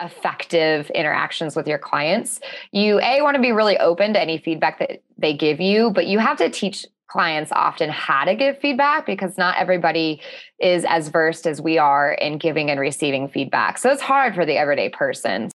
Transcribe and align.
effective 0.00 0.90
interactions 0.90 1.56
with 1.56 1.66
your 1.66 1.78
clients, 1.78 2.40
you 2.72 3.00
a 3.00 3.22
want 3.22 3.36
to 3.36 3.42
be 3.42 3.52
really 3.52 3.78
open 3.78 4.14
to 4.14 4.20
any 4.20 4.38
feedback 4.38 4.78
that 4.78 5.02
they 5.18 5.34
give 5.34 5.60
you, 5.60 5.90
but 5.90 6.06
you 6.06 6.18
have 6.18 6.38
to 6.38 6.50
teach 6.50 6.86
clients 7.10 7.50
often 7.52 7.90
how 7.90 8.24
to 8.24 8.34
give 8.36 8.58
feedback 8.60 9.04
because 9.04 9.36
not 9.36 9.56
everybody 9.56 10.20
is 10.60 10.84
as 10.84 11.08
versed 11.08 11.46
as 11.46 11.60
we 11.60 11.76
are 11.76 12.12
in 12.12 12.38
giving 12.38 12.70
and 12.70 12.78
receiving 12.78 13.28
feedback. 13.28 13.78
So 13.78 13.90
it's 13.90 14.02
hard 14.02 14.34
for 14.34 14.46
the 14.46 14.56
everyday 14.56 14.90
person. 14.90 15.50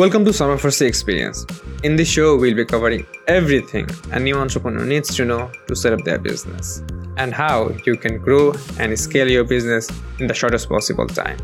Welcome 0.00 0.24
to 0.24 0.32
Salman 0.32 0.56
Farsi 0.56 0.86
Experience. 0.86 1.44
In 1.82 1.94
this 1.94 2.08
show, 2.08 2.34
we'll 2.34 2.54
be 2.54 2.64
covering 2.64 3.06
everything 3.26 3.86
a 4.12 4.18
new 4.18 4.34
entrepreneur 4.34 4.86
needs 4.86 5.14
to 5.14 5.26
know 5.26 5.52
to 5.68 5.76
set 5.76 5.92
up 5.92 6.04
their 6.04 6.18
business 6.18 6.82
and 7.18 7.34
how 7.34 7.68
you 7.84 7.98
can 7.98 8.16
grow 8.16 8.54
and 8.78 8.98
scale 8.98 9.30
your 9.30 9.44
business 9.44 9.90
in 10.18 10.26
the 10.26 10.32
shortest 10.32 10.70
possible 10.70 11.06
time. 11.06 11.36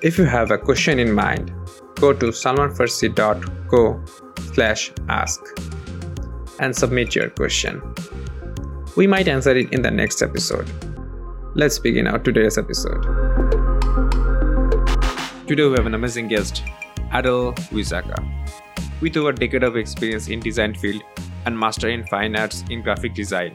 If 0.00 0.16
you 0.16 0.24
have 0.24 0.50
a 0.50 0.56
question 0.56 0.98
in 0.98 1.12
mind, 1.12 1.52
go 1.96 2.14
to 2.14 2.28
salmanfarsi.co 2.28 4.04
slash 4.54 4.90
ask 5.10 5.42
and 6.60 6.74
submit 6.74 7.14
your 7.14 7.28
question. 7.28 7.82
We 8.96 9.06
might 9.06 9.28
answer 9.28 9.54
it 9.54 9.70
in 9.70 9.82
the 9.82 9.90
next 9.90 10.22
episode. 10.22 10.66
Let's 11.54 11.78
begin 11.78 12.06
our 12.06 12.20
today's 12.20 12.56
episode. 12.56 13.02
Today 15.46 15.68
we 15.68 15.74
have 15.76 15.84
an 15.84 15.94
amazing 15.94 16.28
guest, 16.28 16.62
Adel 17.12 17.52
Wizaka. 17.72 18.16
With 19.00 19.16
over 19.16 19.30
a 19.30 19.34
decade 19.34 19.62
of 19.62 19.76
experience 19.76 20.28
in 20.28 20.40
design 20.40 20.74
field 20.74 21.02
and 21.46 21.58
master 21.58 21.88
in 21.88 22.04
fine 22.06 22.36
arts 22.36 22.64
in 22.70 22.82
graphic 22.82 23.14
design, 23.14 23.54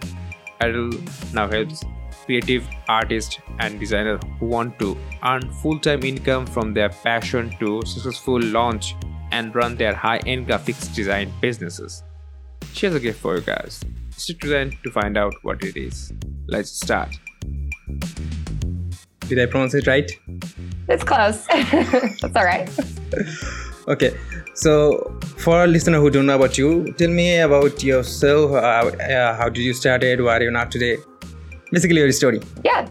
Adel 0.62 0.89
now 1.34 1.48
helps 1.48 1.84
creative 2.26 2.68
artists 2.87 3.40
and 3.59 3.79
designers 3.79 4.21
who 4.40 4.46
want 4.46 4.79
to 4.79 4.98
earn 5.26 5.51
full-time 5.55 6.04
income 6.04 6.46
from 6.46 6.74
their 6.74 6.90
passion 6.90 7.55
to 7.59 7.81
successful 7.85 8.40
launch 8.41 8.96
and 9.31 9.54
run 9.54 9.76
their 9.76 9.93
high-end 9.93 10.48
graphics 10.48 10.93
design 10.96 11.31
businesses. 11.41 12.04
She 12.71 12.85
has 12.85 12.96
a 12.96 12.99
gift 12.99 13.20
for 13.20 13.35
you 13.35 13.41
guys. 13.41 13.84
Stick 14.12 14.40
to 14.41 14.48
the 14.48 14.74
to 14.84 14.91
find 14.91 15.18
out 15.18 15.34
what 15.41 15.63
it 15.63 15.76
is. 15.76 16.13
Let's 16.48 16.71
start. 16.71 17.09
Did 19.27 19.40
I 19.40 19.46
pronounce 19.46 19.74
it 19.74 19.87
right? 19.87 20.09
It's 20.89 21.03
close. 21.03 21.45
That's 21.48 22.35
all 22.35 22.45
right. 22.45 22.70
okay. 23.87 24.17
So, 24.55 25.17
for 25.37 25.55
our 25.55 25.67
listener 25.67 25.99
who 25.99 26.09
don't 26.09 26.27
know 26.27 26.35
about 26.35 26.57
you, 26.57 26.93
tell 26.93 27.09
me 27.09 27.37
about 27.40 27.84
yourself. 27.84 28.51
Uh, 28.51 28.55
uh, 28.55 29.35
how 29.35 29.49
did 29.49 29.63
you 29.63 29.73
started? 29.73 30.21
Where 30.21 30.37
are 30.37 30.43
you 30.43 30.51
now 30.51 30.65
today? 30.65 30.98
Basically, 31.71 31.98
your 31.98 32.12
story. 32.12 32.40
Yeah. 32.63 32.87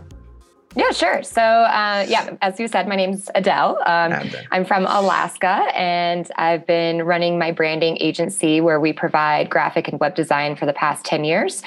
Yeah, 0.74 0.90
sure. 0.90 1.22
So, 1.22 1.42
uh, 1.42 2.06
yeah, 2.08 2.34
as 2.40 2.58
you 2.58 2.66
said, 2.66 2.88
my 2.88 2.96
name's 2.96 3.28
Adele. 3.34 3.78
Um, 3.84 4.14
I'm 4.50 4.64
from 4.64 4.86
Alaska, 4.86 5.66
and 5.74 6.28
I've 6.36 6.66
been 6.66 7.02
running 7.02 7.38
my 7.38 7.52
branding 7.52 7.98
agency 8.00 8.60
where 8.62 8.80
we 8.80 8.92
provide 8.92 9.50
graphic 9.50 9.88
and 9.88 10.00
web 10.00 10.14
design 10.14 10.56
for 10.56 10.64
the 10.64 10.72
past 10.72 11.04
10 11.04 11.24
years. 11.24 11.62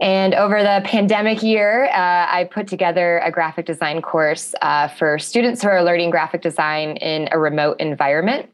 And 0.00 0.34
over 0.34 0.62
the 0.62 0.82
pandemic 0.84 1.42
year, 1.42 1.86
uh, 1.86 2.26
I 2.30 2.48
put 2.52 2.68
together 2.68 3.18
a 3.18 3.30
graphic 3.30 3.64
design 3.64 4.02
course 4.02 4.54
uh, 4.60 4.88
for 4.88 5.18
students 5.18 5.62
who 5.62 5.68
are 5.68 5.82
learning 5.82 6.10
graphic 6.10 6.42
design 6.42 6.98
in 6.98 7.30
a 7.32 7.38
remote 7.38 7.80
environment. 7.80 8.50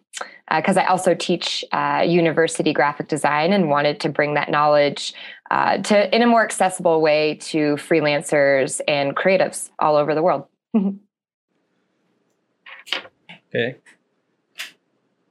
Because 0.54 0.76
uh, 0.76 0.80
I 0.80 0.86
also 0.86 1.14
teach 1.14 1.64
uh, 1.72 2.04
university 2.06 2.72
graphic 2.72 3.08
design 3.08 3.52
and 3.52 3.68
wanted 3.68 3.98
to 4.00 4.08
bring 4.08 4.34
that 4.34 4.50
knowledge 4.50 5.14
uh, 5.50 5.78
to 5.78 6.14
in 6.14 6.22
a 6.22 6.26
more 6.26 6.44
accessible 6.44 7.00
way 7.00 7.36
to 7.36 7.76
freelancers 7.76 8.80
and 8.86 9.16
creatives 9.16 9.70
all 9.78 9.96
over 9.96 10.14
the 10.14 10.22
world. 10.22 10.44
okay. 10.76 10.96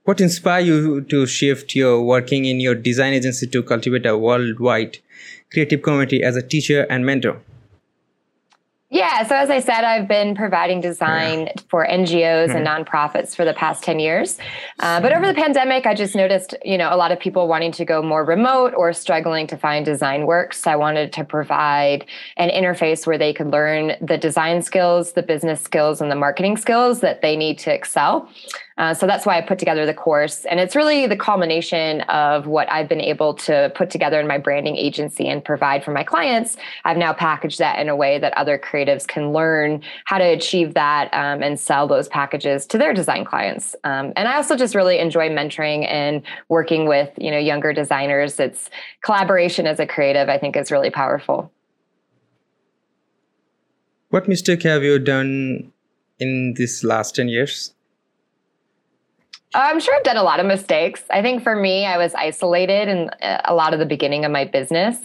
What 0.04 0.20
inspired 0.20 0.66
you 0.66 1.02
to 1.02 1.28
shift 1.28 1.76
your 1.76 2.02
working 2.02 2.46
in 2.46 2.60
your 2.60 2.74
design 2.74 3.14
agency 3.14 3.46
to 3.48 3.62
cultivate 3.62 4.08
a 4.08 4.18
worldwide 4.18 4.98
creative 5.52 5.82
community 5.82 6.24
as 6.24 6.36
a 6.36 6.42
teacher 6.42 6.88
and 6.90 7.06
mentor? 7.06 7.42
Yeah, 8.94 9.26
so 9.26 9.38
as 9.38 9.50
I 9.50 9.62
said, 9.62 9.86
I've 9.86 10.10
been 10.10 10.36
providing 10.36 10.82
design 10.82 11.44
yeah. 11.44 11.54
for 11.70 11.88
NGOs 11.88 12.50
mm-hmm. 12.50 12.58
and 12.58 12.68
nonprofits 12.68 13.34
for 13.34 13.46
the 13.46 13.54
past 13.54 13.84
10 13.86 14.00
years. 14.00 14.38
Uh, 14.80 15.00
but 15.00 15.14
over 15.14 15.26
the 15.26 15.34
pandemic, 15.34 15.86
I 15.86 15.96
just 15.96 16.14
noticed, 16.14 16.56
you 16.66 16.78
know, 16.78 16.94
a 16.94 16.98
lot 16.98 17.14
of 17.14 17.18
people 17.18 17.48
wanting 17.48 17.72
to 17.72 17.86
go 17.86 18.04
more 18.04 18.26
remote 18.26 18.74
or 18.76 18.92
struggling 18.92 19.48
to 19.48 19.56
find 19.56 19.86
design 19.86 20.26
work. 20.26 20.54
So 20.54 20.70
I 20.70 20.76
wanted 20.76 21.14
to 21.14 21.24
provide 21.24 22.06
an 22.36 22.50
interface 22.50 23.08
where 23.08 23.18
they 23.18 23.32
could 23.32 23.48
learn 23.48 23.94
the 24.02 24.18
design 24.18 24.62
skills, 24.62 25.14
the 25.14 25.24
business 25.24 25.62
skills, 25.62 26.02
and 26.02 26.12
the 26.12 26.18
marketing 26.18 26.58
skills 26.58 27.00
that 27.00 27.22
they 27.22 27.38
need 27.38 27.60
to 27.60 27.74
excel. 27.74 28.30
Uh, 28.78 28.94
so 28.94 29.06
that's 29.06 29.26
why 29.26 29.38
I 29.38 29.42
put 29.42 29.60
together 29.60 29.86
the 29.86 29.94
course. 29.94 30.46
And 30.46 30.60
it's 30.60 30.76
really 30.76 31.08
the 31.08 31.18
culmination 31.18 32.02
of 32.02 32.48
what 32.48 32.72
I've 32.72 32.88
been 32.88 33.02
able 33.02 33.34
to 33.36 33.72
put 33.76 33.90
together 33.90 34.20
in 34.20 34.28
my 34.28 34.38
branding 34.38 34.78
agency 34.78 35.28
and 35.28 35.44
provide 35.44 35.84
for 35.84 35.92
my 35.92 36.04
clients. 36.04 36.58
I've 36.86 36.98
now 36.98 37.14
packaged 37.14 37.60
that 37.60 37.80
in 37.80 37.90
a 37.90 37.96
way 37.96 38.20
that 38.20 38.34
other 38.38 38.58
creatives 38.58 39.08
can 39.08 39.34
learn 39.34 39.82
how 40.06 40.18
to 40.18 40.26
achieve 40.26 40.74
that 40.74 41.14
um, 41.14 41.44
and 41.44 41.60
sell 41.60 41.88
those 41.88 42.08
packages 42.08 42.66
to 42.68 42.78
their 42.78 42.94
design 42.94 43.26
clients. 43.26 43.76
Um, 43.84 44.14
and 44.16 44.28
I 44.28 44.36
also 44.36 44.56
just 44.56 44.76
really 44.76 45.00
enjoy 45.00 45.30
mentoring 45.30 45.90
and 45.90 46.22
working 46.50 46.88
with 46.88 47.10
you 47.18 47.32
know 47.32 47.38
younger 47.38 47.74
designers. 47.74 48.40
It's 48.40 48.70
collaboration 49.02 49.68
as 49.68 49.80
a 49.80 49.86
creative, 49.86 50.30
I 50.30 50.38
think, 50.38 50.56
is 50.56 50.72
really 50.72 50.90
powerful. 50.90 51.52
What 54.10 54.28
mistake 54.28 54.64
have 54.64 54.84
you 54.84 55.00
done 55.00 55.72
in 56.20 56.54
these 56.58 56.84
last 56.84 57.16
10 57.16 57.30
years? 57.30 57.74
I'm 59.54 59.80
sure 59.80 59.94
I've 59.96 60.04
done 60.04 60.18
a 60.18 60.24
lot 60.24 60.40
of 60.40 60.46
mistakes. 60.46 61.04
I 61.10 61.22
think 61.22 61.44
for 61.44 61.56
me, 61.56 61.86
I 61.86 61.98
was 61.98 62.14
isolated 62.16 62.88
in 62.88 63.10
uh, 63.10 63.42
a 63.46 63.54
lot 63.54 63.74
of 63.74 63.80
the 63.80 63.86
beginning 63.86 64.24
of 64.24 64.32
my 64.32 64.46
business 64.46 64.98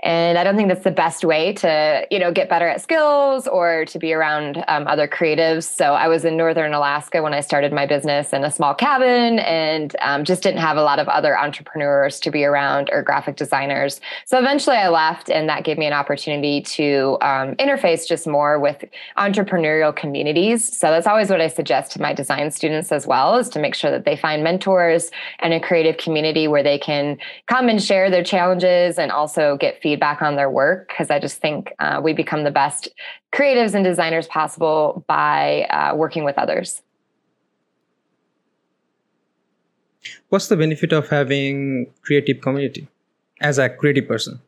and 0.00 0.36
i 0.36 0.44
don't 0.44 0.56
think 0.56 0.68
that's 0.68 0.84
the 0.84 0.90
best 0.90 1.24
way 1.24 1.52
to 1.52 2.06
you 2.10 2.18
know 2.18 2.30
get 2.30 2.48
better 2.48 2.68
at 2.68 2.80
skills 2.80 3.48
or 3.48 3.84
to 3.86 3.98
be 3.98 4.12
around 4.12 4.62
um, 4.68 4.86
other 4.86 5.08
creatives. 5.08 5.64
So 5.64 5.94
i 5.94 6.06
was 6.06 6.24
in 6.24 6.36
northern 6.36 6.74
alaska 6.74 7.22
when 7.22 7.32
i 7.32 7.40
started 7.40 7.72
my 7.72 7.86
business 7.86 8.32
in 8.32 8.44
a 8.44 8.50
small 8.50 8.74
cabin 8.74 9.38
and 9.40 9.96
um, 10.00 10.24
just 10.24 10.42
didn't 10.42 10.60
have 10.60 10.76
a 10.76 10.82
lot 10.82 10.98
of 10.98 11.08
other 11.08 11.38
entrepreneurs 11.38 12.20
to 12.20 12.30
be 12.30 12.44
around 12.44 12.90
or 12.92 13.02
graphic 13.02 13.36
designers. 13.36 14.00
So 14.26 14.38
eventually 14.38 14.76
i 14.76 14.88
left 14.88 15.30
and 15.30 15.48
that 15.48 15.64
gave 15.64 15.78
me 15.78 15.86
an 15.86 15.92
opportunity 15.92 16.60
to 16.62 17.16
um, 17.22 17.54
interface 17.56 18.06
just 18.06 18.26
more 18.26 18.58
with 18.58 18.84
entrepreneurial 19.16 19.94
communities. 19.94 20.76
So 20.76 20.90
that's 20.90 21.06
always 21.06 21.30
what 21.30 21.40
i 21.40 21.48
suggest 21.48 21.92
to 21.92 22.02
my 22.02 22.12
design 22.12 22.50
students 22.50 22.92
as 22.92 23.06
well 23.06 23.36
is 23.36 23.48
to 23.50 23.58
make 23.58 23.74
sure 23.74 23.90
that 23.90 24.04
they 24.04 24.16
find 24.16 24.44
mentors 24.44 25.10
and 25.38 25.54
a 25.54 25.60
creative 25.60 25.96
community 25.96 26.48
where 26.48 26.62
they 26.62 26.78
can 26.78 27.16
come 27.46 27.68
and 27.68 27.82
share 27.82 28.10
their 28.10 28.24
challenges 28.24 28.98
and 28.98 29.10
also 29.10 29.56
get 29.56 29.80
feedback 29.86 30.20
on 30.20 30.34
their 30.34 30.50
work 30.50 30.88
because 30.88 31.10
I 31.12 31.20
just 31.20 31.36
think 31.40 31.72
uh, 31.78 32.00
we 32.02 32.12
become 32.12 32.42
the 32.42 32.50
best 32.50 32.88
creatives 33.32 33.72
and 33.72 33.84
designers 33.84 34.26
possible 34.26 35.04
by 35.06 35.62
uh, 35.70 35.94
working 35.94 36.24
with 36.24 36.36
others. 36.38 36.82
What's 40.28 40.48
the 40.48 40.56
benefit 40.56 40.92
of 40.92 41.08
having 41.08 41.86
creative 42.02 42.40
community 42.40 42.88
as 43.40 43.58
a 43.58 43.68
creative 43.68 44.08
person? 44.08 44.40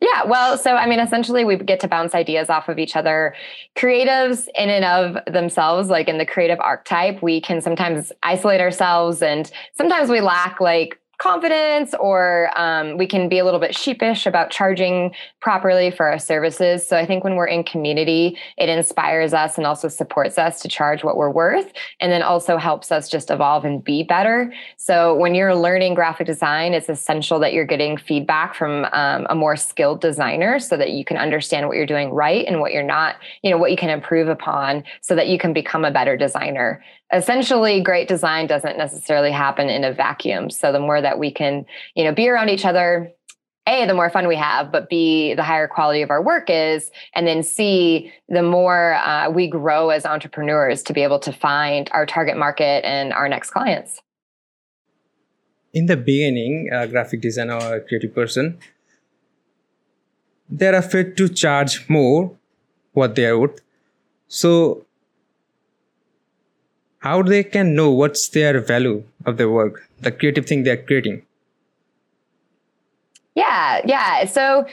Yeah, 0.00 0.22
well, 0.26 0.56
so 0.58 0.76
I 0.76 0.86
mean, 0.86 1.00
essentially, 1.00 1.44
we 1.44 1.56
get 1.56 1.80
to 1.80 1.88
bounce 1.88 2.14
ideas 2.14 2.50
off 2.50 2.68
of 2.68 2.78
each 2.78 2.94
other. 2.94 3.34
Creatives, 3.74 4.46
in 4.54 4.70
and 4.70 4.84
of 4.84 5.32
themselves, 5.32 5.88
like 5.88 6.06
in 6.06 6.18
the 6.18 6.26
creative 6.26 6.60
archetype, 6.60 7.20
we 7.20 7.40
can 7.40 7.60
sometimes 7.60 8.12
isolate 8.22 8.60
ourselves, 8.60 9.22
and 9.22 9.50
sometimes 9.72 10.08
we 10.08 10.20
lack 10.20 10.60
like 10.60 11.00
confidence 11.18 11.94
or 12.00 12.50
um, 12.56 12.96
we 12.96 13.06
can 13.06 13.28
be 13.28 13.38
a 13.38 13.44
little 13.44 13.60
bit 13.60 13.74
sheepish 13.74 14.26
about 14.26 14.50
charging 14.50 15.14
properly 15.40 15.90
for 15.90 16.06
our 16.06 16.18
services. 16.18 16.86
So 16.86 16.96
I 16.96 17.06
think 17.06 17.24
when 17.24 17.36
we're 17.36 17.46
in 17.46 17.64
community, 17.64 18.36
it 18.58 18.68
inspires 18.68 19.32
us 19.32 19.56
and 19.56 19.66
also 19.66 19.88
supports 19.88 20.38
us 20.38 20.60
to 20.62 20.68
charge 20.68 21.04
what 21.04 21.16
we're 21.16 21.30
worth 21.30 21.72
and 22.00 22.10
then 22.10 22.22
also 22.22 22.56
helps 22.56 22.90
us 22.90 23.08
just 23.08 23.30
evolve 23.30 23.64
and 23.64 23.82
be 23.82 24.02
better. 24.02 24.52
So 24.76 25.14
when 25.14 25.34
you're 25.34 25.54
learning 25.54 25.94
graphic 25.94 26.26
design, 26.26 26.74
it's 26.74 26.88
essential 26.88 27.38
that 27.40 27.52
you're 27.52 27.64
getting 27.64 27.96
feedback 27.96 28.54
from 28.54 28.86
um, 28.92 29.26
a 29.30 29.34
more 29.34 29.56
skilled 29.56 30.00
designer 30.00 30.58
so 30.58 30.76
that 30.76 30.90
you 30.90 31.04
can 31.04 31.16
understand 31.16 31.68
what 31.68 31.76
you're 31.76 31.86
doing 31.86 32.10
right 32.10 32.44
and 32.46 32.60
what 32.60 32.72
you're 32.72 32.82
not, 32.82 33.16
you 33.42 33.50
know, 33.50 33.58
what 33.58 33.70
you 33.70 33.76
can 33.76 33.90
improve 33.90 34.28
upon 34.28 34.84
so 35.00 35.14
that 35.14 35.28
you 35.28 35.38
can 35.38 35.52
become 35.52 35.84
a 35.84 35.90
better 35.90 36.16
designer 36.16 36.82
essentially 37.14 37.80
great 37.80 38.08
design 38.08 38.46
doesn't 38.46 38.76
necessarily 38.76 39.30
happen 39.30 39.68
in 39.68 39.84
a 39.84 39.92
vacuum. 39.92 40.50
So 40.50 40.72
the 40.72 40.80
more 40.80 41.00
that 41.00 41.18
we 41.18 41.30
can 41.30 41.64
you 41.94 42.04
know 42.04 42.12
be 42.12 42.28
around 42.28 42.50
each 42.50 42.64
other 42.64 43.12
a 43.66 43.86
the 43.86 43.94
more 43.94 44.10
fun 44.10 44.28
we 44.28 44.36
have 44.36 44.70
but 44.70 44.90
b 44.90 45.32
the 45.34 45.42
higher 45.42 45.68
quality 45.68 46.02
of 46.02 46.10
our 46.10 46.22
work 46.22 46.46
is. 46.48 46.90
And 47.14 47.26
then 47.26 47.42
c 47.42 48.12
the 48.28 48.42
more 48.42 48.94
uh, 48.94 49.30
we 49.30 49.48
grow 49.48 49.90
as 49.90 50.04
entrepreneurs 50.04 50.82
to 50.84 50.92
be 50.92 51.02
able 51.02 51.20
to 51.20 51.32
find 51.32 51.88
our 51.92 52.06
target 52.06 52.36
market 52.36 52.84
and 52.84 53.12
our 53.12 53.28
next 53.28 53.50
clients. 53.50 54.00
In 55.72 55.86
the 55.86 55.96
beginning, 55.96 56.68
a 56.72 56.86
graphic 56.86 57.20
designer 57.20 57.54
or 57.54 57.76
a 57.76 57.80
creative 57.80 58.14
person, 58.14 58.58
they're 60.48 60.76
afraid 60.76 61.16
to 61.16 61.28
charge 61.28 61.88
more 61.88 62.30
what 62.92 63.16
they 63.16 63.26
are 63.26 63.38
worth. 63.38 63.60
So, 64.28 64.84
how 67.04 67.20
they 67.22 67.44
can 67.44 67.74
know 67.76 67.90
what's 67.90 68.28
their 68.30 68.58
value 68.60 69.04
of 69.26 69.36
their 69.36 69.50
work, 69.50 69.86
the 70.00 70.10
creative 70.10 70.46
thing 70.46 70.62
they're 70.62 70.82
creating? 70.82 71.20
Yeah, 73.34 73.82
yeah. 73.84 74.24
So 74.24 74.64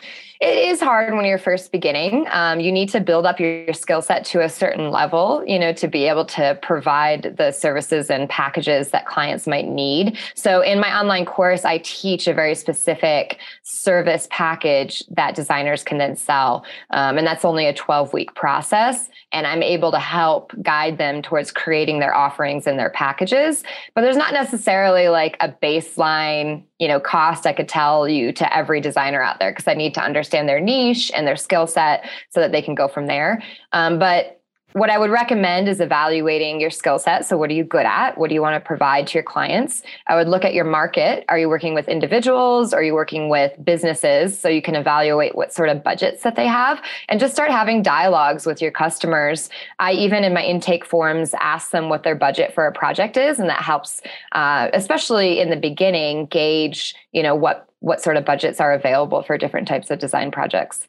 it 0.42 0.70
is 0.70 0.82
hard 0.82 1.14
when 1.14 1.24
you're 1.24 1.38
first 1.38 1.72
beginning. 1.72 2.26
Um, 2.32 2.60
you 2.60 2.72
need 2.72 2.90
to 2.90 3.00
build 3.00 3.28
up 3.28 3.40
your, 3.40 3.64
your 3.66 3.76
skill 3.76 4.02
set 4.02 4.26
to 4.26 4.42
a 4.42 4.50
certain 4.50 4.90
level, 4.90 5.44
you 5.46 5.60
know, 5.60 5.72
to 5.74 5.88
be 5.88 6.06
able 6.06 6.26
to 6.26 6.58
provide 6.64 7.36
the 7.38 7.52
services 7.52 8.10
and 8.10 8.28
packages 8.28 8.90
that 8.90 9.06
clients 9.06 9.46
might 9.46 9.68
need. 9.68 10.18
So 10.34 10.62
in 10.62 10.80
my 10.80 11.00
online 11.00 11.26
course, 11.26 11.64
I 11.64 11.78
teach 11.84 12.28
a 12.28 12.34
very 12.34 12.56
specific 12.56 13.38
service 13.62 14.28
package 14.32 15.04
that 15.12 15.36
designers 15.36 15.84
can 15.84 16.00
then 16.00 16.16
sell. 16.16 16.66
Um, 16.90 17.20
and 17.20 17.28
that's 17.28 17.46
only 17.46 17.68
a 17.68 17.74
12 17.74 18.12
week 18.12 18.34
process. 18.34 19.10
And 19.32 19.46
I'm 19.46 19.62
able 19.62 19.92
to 19.92 20.00
help 20.00 20.54
guide 20.64 20.98
them 20.98 21.22
towards 21.22 21.52
creating 21.52 22.00
their 22.00 22.16
offerings 22.16 22.66
and 22.66 22.80
their 22.80 22.90
packages. 22.90 23.64
But 23.94 24.02
there's 24.02 24.18
not 24.18 24.34
necessarily 24.34 25.08
like 25.08 25.38
a 25.40 25.50
baseline 25.50 26.64
you 26.82 26.88
know 26.88 27.00
cost 27.00 27.46
i 27.46 27.54
could 27.54 27.70
tell 27.70 28.10
you 28.10 28.34
to 28.34 28.58
every 28.58 28.82
designer 28.82 29.22
out 29.22 29.38
there 29.38 29.52
because 29.52 29.68
i 29.68 29.76
need 29.76 29.94
to 29.94 30.02
understand 30.02 30.31
their 30.32 30.60
niche 30.60 31.12
and 31.16 31.28
their 31.28 31.36
skill 31.36 31.68
set 31.68 32.10
so 32.30 32.40
that 32.40 32.52
they 32.52 32.62
can 32.62 32.76
go 32.76 32.88
from 32.88 33.08
there 33.08 33.44
um, 33.74 34.00
but 34.00 34.42
what 34.74 34.90
I 34.90 34.98
would 34.98 35.10
recommend 35.10 35.68
is 35.68 35.82
evaluating 35.82 36.62
your 36.62 36.70
skill 36.70 36.98
set. 36.98 37.26
So, 37.26 37.38
what 37.38 37.50
are 37.50 37.54
you 37.54 37.64
good 37.64 37.86
at? 37.86 38.18
What 38.18 38.30
do 38.30 38.36
you 38.36 38.42
want 38.42 38.56
to 38.56 38.66
provide 38.66 39.08
to 39.08 39.14
your 39.16 39.24
clients? 39.24 39.84
I 40.08 40.16
would 40.16 40.30
look 40.30 40.46
at 40.46 40.54
your 40.54 40.64
market. 40.64 41.26
Are 41.28 41.38
you 41.38 41.50
working 41.50 41.74
with 41.74 41.90
individuals? 41.90 42.74
Are 42.74 42.84
you 42.84 42.94
working 42.94 43.28
with 43.28 43.54
businesses? 43.64 44.40
So, 44.40 44.48
you 44.48 44.62
can 44.62 44.76
evaluate 44.76 45.36
what 45.36 45.54
sort 45.54 45.70
of 45.70 45.84
budgets 45.84 46.24
that 46.24 46.36
they 46.36 46.48
have 46.48 46.82
and 47.10 47.20
just 47.20 47.34
start 47.34 47.52
having 47.52 47.82
dialogues 47.82 48.46
with 48.46 48.62
your 48.62 48.72
customers. 48.72 49.50
I 49.80 49.92
even 49.94 50.24
in 50.24 50.34
my 50.34 50.44
intake 50.44 50.86
forms 50.86 51.34
ask 51.40 51.72
them 51.72 51.90
what 51.90 52.04
their 52.04 52.16
budget 52.16 52.54
for 52.54 52.66
a 52.66 52.72
project 52.72 53.18
is, 53.18 53.40
and 53.40 53.50
that 53.50 53.62
helps, 53.62 54.02
uh, 54.32 54.70
especially 54.74 55.40
in 55.40 55.50
the 55.50 55.58
beginning, 55.58 56.28
gauge 56.28 56.96
you 57.12 57.24
know 57.24 57.36
what 57.36 57.71
what 57.82 58.02
sort 58.02 58.16
of 58.16 58.24
budgets 58.24 58.60
are 58.60 58.72
available 58.72 59.22
for 59.22 59.38
different 59.38 59.68
types 59.68 59.92
of 59.92 60.00
design 60.00 60.32
projects. 60.32 60.88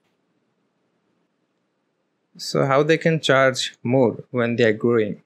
So 2.37 2.65
how 2.65 2.83
they 2.83 2.97
can 2.97 3.21
charge 3.21 3.75
more 3.83 4.25
when 4.31 4.56
they 4.56 4.65
are 4.65 4.73
growing? 4.73 5.23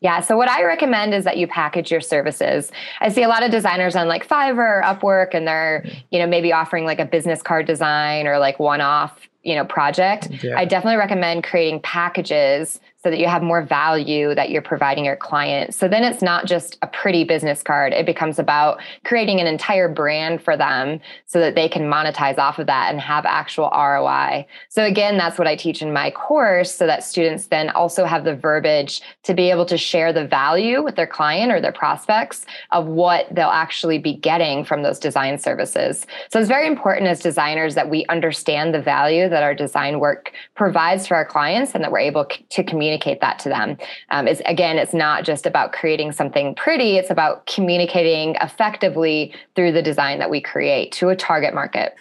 Yeah. 0.00 0.20
So 0.20 0.36
what 0.36 0.48
I 0.48 0.62
recommend 0.64 1.12
is 1.12 1.24
that 1.24 1.36
you 1.36 1.46
package 1.46 1.90
your 1.90 2.00
services. 2.00 2.72
I 3.00 3.10
see 3.10 3.22
a 3.22 3.28
lot 3.28 3.42
of 3.42 3.50
designers 3.50 3.96
on 3.96 4.08
like 4.08 4.26
Fiverr, 4.26 4.82
Upwork, 4.82 5.34
and 5.34 5.46
they're, 5.46 5.82
mm-hmm. 5.84 5.98
you 6.10 6.18
know, 6.20 6.26
maybe 6.26 6.52
offering 6.52 6.84
like 6.84 7.00
a 7.00 7.04
business 7.04 7.42
card 7.42 7.66
design 7.66 8.26
or 8.26 8.38
like 8.38 8.58
one-off, 8.58 9.28
you 9.42 9.54
know, 9.54 9.64
project. 9.64 10.28
Yeah. 10.42 10.58
I 10.58 10.64
definitely 10.64 10.96
recommend 10.96 11.44
creating 11.44 11.80
packages 11.80 12.80
so 13.02 13.10
that 13.10 13.18
you 13.18 13.26
have 13.26 13.42
more 13.42 13.62
value 13.62 14.34
that 14.34 14.50
you're 14.50 14.60
providing 14.60 15.06
your 15.06 15.16
client. 15.16 15.74
So 15.74 15.88
then 15.88 16.04
it's 16.04 16.20
not 16.20 16.44
just 16.44 16.76
a 16.82 16.86
pretty 16.86 17.24
business 17.24 17.62
card. 17.62 17.94
It 17.94 18.04
becomes 18.04 18.38
about 18.38 18.80
creating 19.04 19.40
an 19.40 19.46
entire 19.46 19.88
brand 19.88 20.42
for 20.42 20.54
them 20.54 21.00
so 21.24 21.40
that 21.40 21.54
they 21.54 21.66
can 21.66 21.84
monetize 21.84 22.36
off 22.36 22.58
of 22.58 22.66
that 22.66 22.90
and 22.90 23.00
have 23.00 23.24
actual 23.24 23.70
ROI. 23.74 24.46
So 24.68 24.84
again, 24.84 25.16
that's 25.16 25.38
what 25.38 25.48
I 25.48 25.56
teach 25.56 25.80
in 25.80 25.94
my 25.94 26.10
course 26.10 26.74
so 26.74 26.86
that 26.86 27.02
students 27.02 27.46
then 27.46 27.70
also 27.70 28.04
have 28.04 28.24
the 28.24 28.36
verbiage 28.36 29.00
to 29.22 29.32
be 29.32 29.50
able 29.50 29.64
to 29.66 29.78
share 29.78 30.12
the 30.12 30.26
value 30.26 30.82
with 30.82 30.96
their 30.96 31.06
client 31.06 31.52
or 31.52 31.60
their 31.60 31.72
prospects 31.72 32.44
of 32.70 32.86
what 32.86 33.26
they'll 33.34 33.48
actually 33.48 33.98
be 33.98 34.14
getting 34.14 34.62
from 34.62 34.82
those 34.82 34.98
design 34.98 35.38
services. 35.38 36.06
So 36.30 36.38
it's 36.38 36.48
very 36.48 36.66
important 36.66 37.06
as 37.06 37.20
designers 37.20 37.74
that 37.76 37.88
we 37.88 38.04
understand 38.10 38.74
the 38.74 38.82
value 38.82 39.28
that 39.30 39.42
our 39.42 39.54
design 39.54 40.00
work 40.00 40.32
provides 40.54 41.06
for 41.06 41.14
our 41.14 41.24
clients 41.24 41.74
and 41.74 41.82
that 41.82 41.90
we're 41.90 42.00
able 42.00 42.26
to 42.26 42.62
communicate 42.62 42.89
communicate 42.90 43.20
that 43.20 43.38
to 43.40 43.48
them. 43.48 43.76
Um, 44.10 44.26
is 44.26 44.42
again, 44.46 44.78
it's 44.78 44.94
not 44.94 45.24
just 45.24 45.46
about 45.46 45.72
creating 45.72 46.12
something 46.12 46.54
pretty; 46.54 46.96
it's 46.96 47.10
about 47.10 47.46
communicating 47.46 48.36
effectively 48.40 49.32
through 49.54 49.72
the 49.72 49.82
design 49.82 50.18
that 50.18 50.30
we 50.30 50.40
create 50.40 50.92
to 50.92 51.08
a 51.08 51.16
target 51.16 51.54
market. 51.54 51.94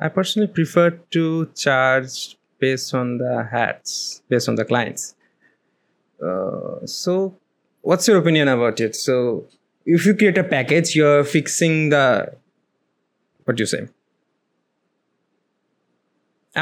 I 0.00 0.08
personally 0.08 0.48
prefer 0.48 0.90
to 0.90 1.46
charge 1.56 2.36
based 2.60 2.94
on 2.94 3.18
the 3.18 3.48
hats, 3.50 4.22
based 4.28 4.48
on 4.48 4.54
the 4.54 4.64
clients. 4.64 5.14
Uh, 6.22 6.86
so, 6.86 7.36
what's 7.82 8.06
your 8.06 8.18
opinion 8.18 8.48
about 8.48 8.80
it? 8.80 8.94
So, 8.94 9.46
if 9.84 10.06
you 10.06 10.14
create 10.14 10.38
a 10.38 10.44
package, 10.44 10.94
you're 10.94 11.24
fixing 11.24 11.90
the 11.90 12.34
what 13.44 13.56
do 13.56 13.62
you 13.62 13.66
say? 13.66 13.88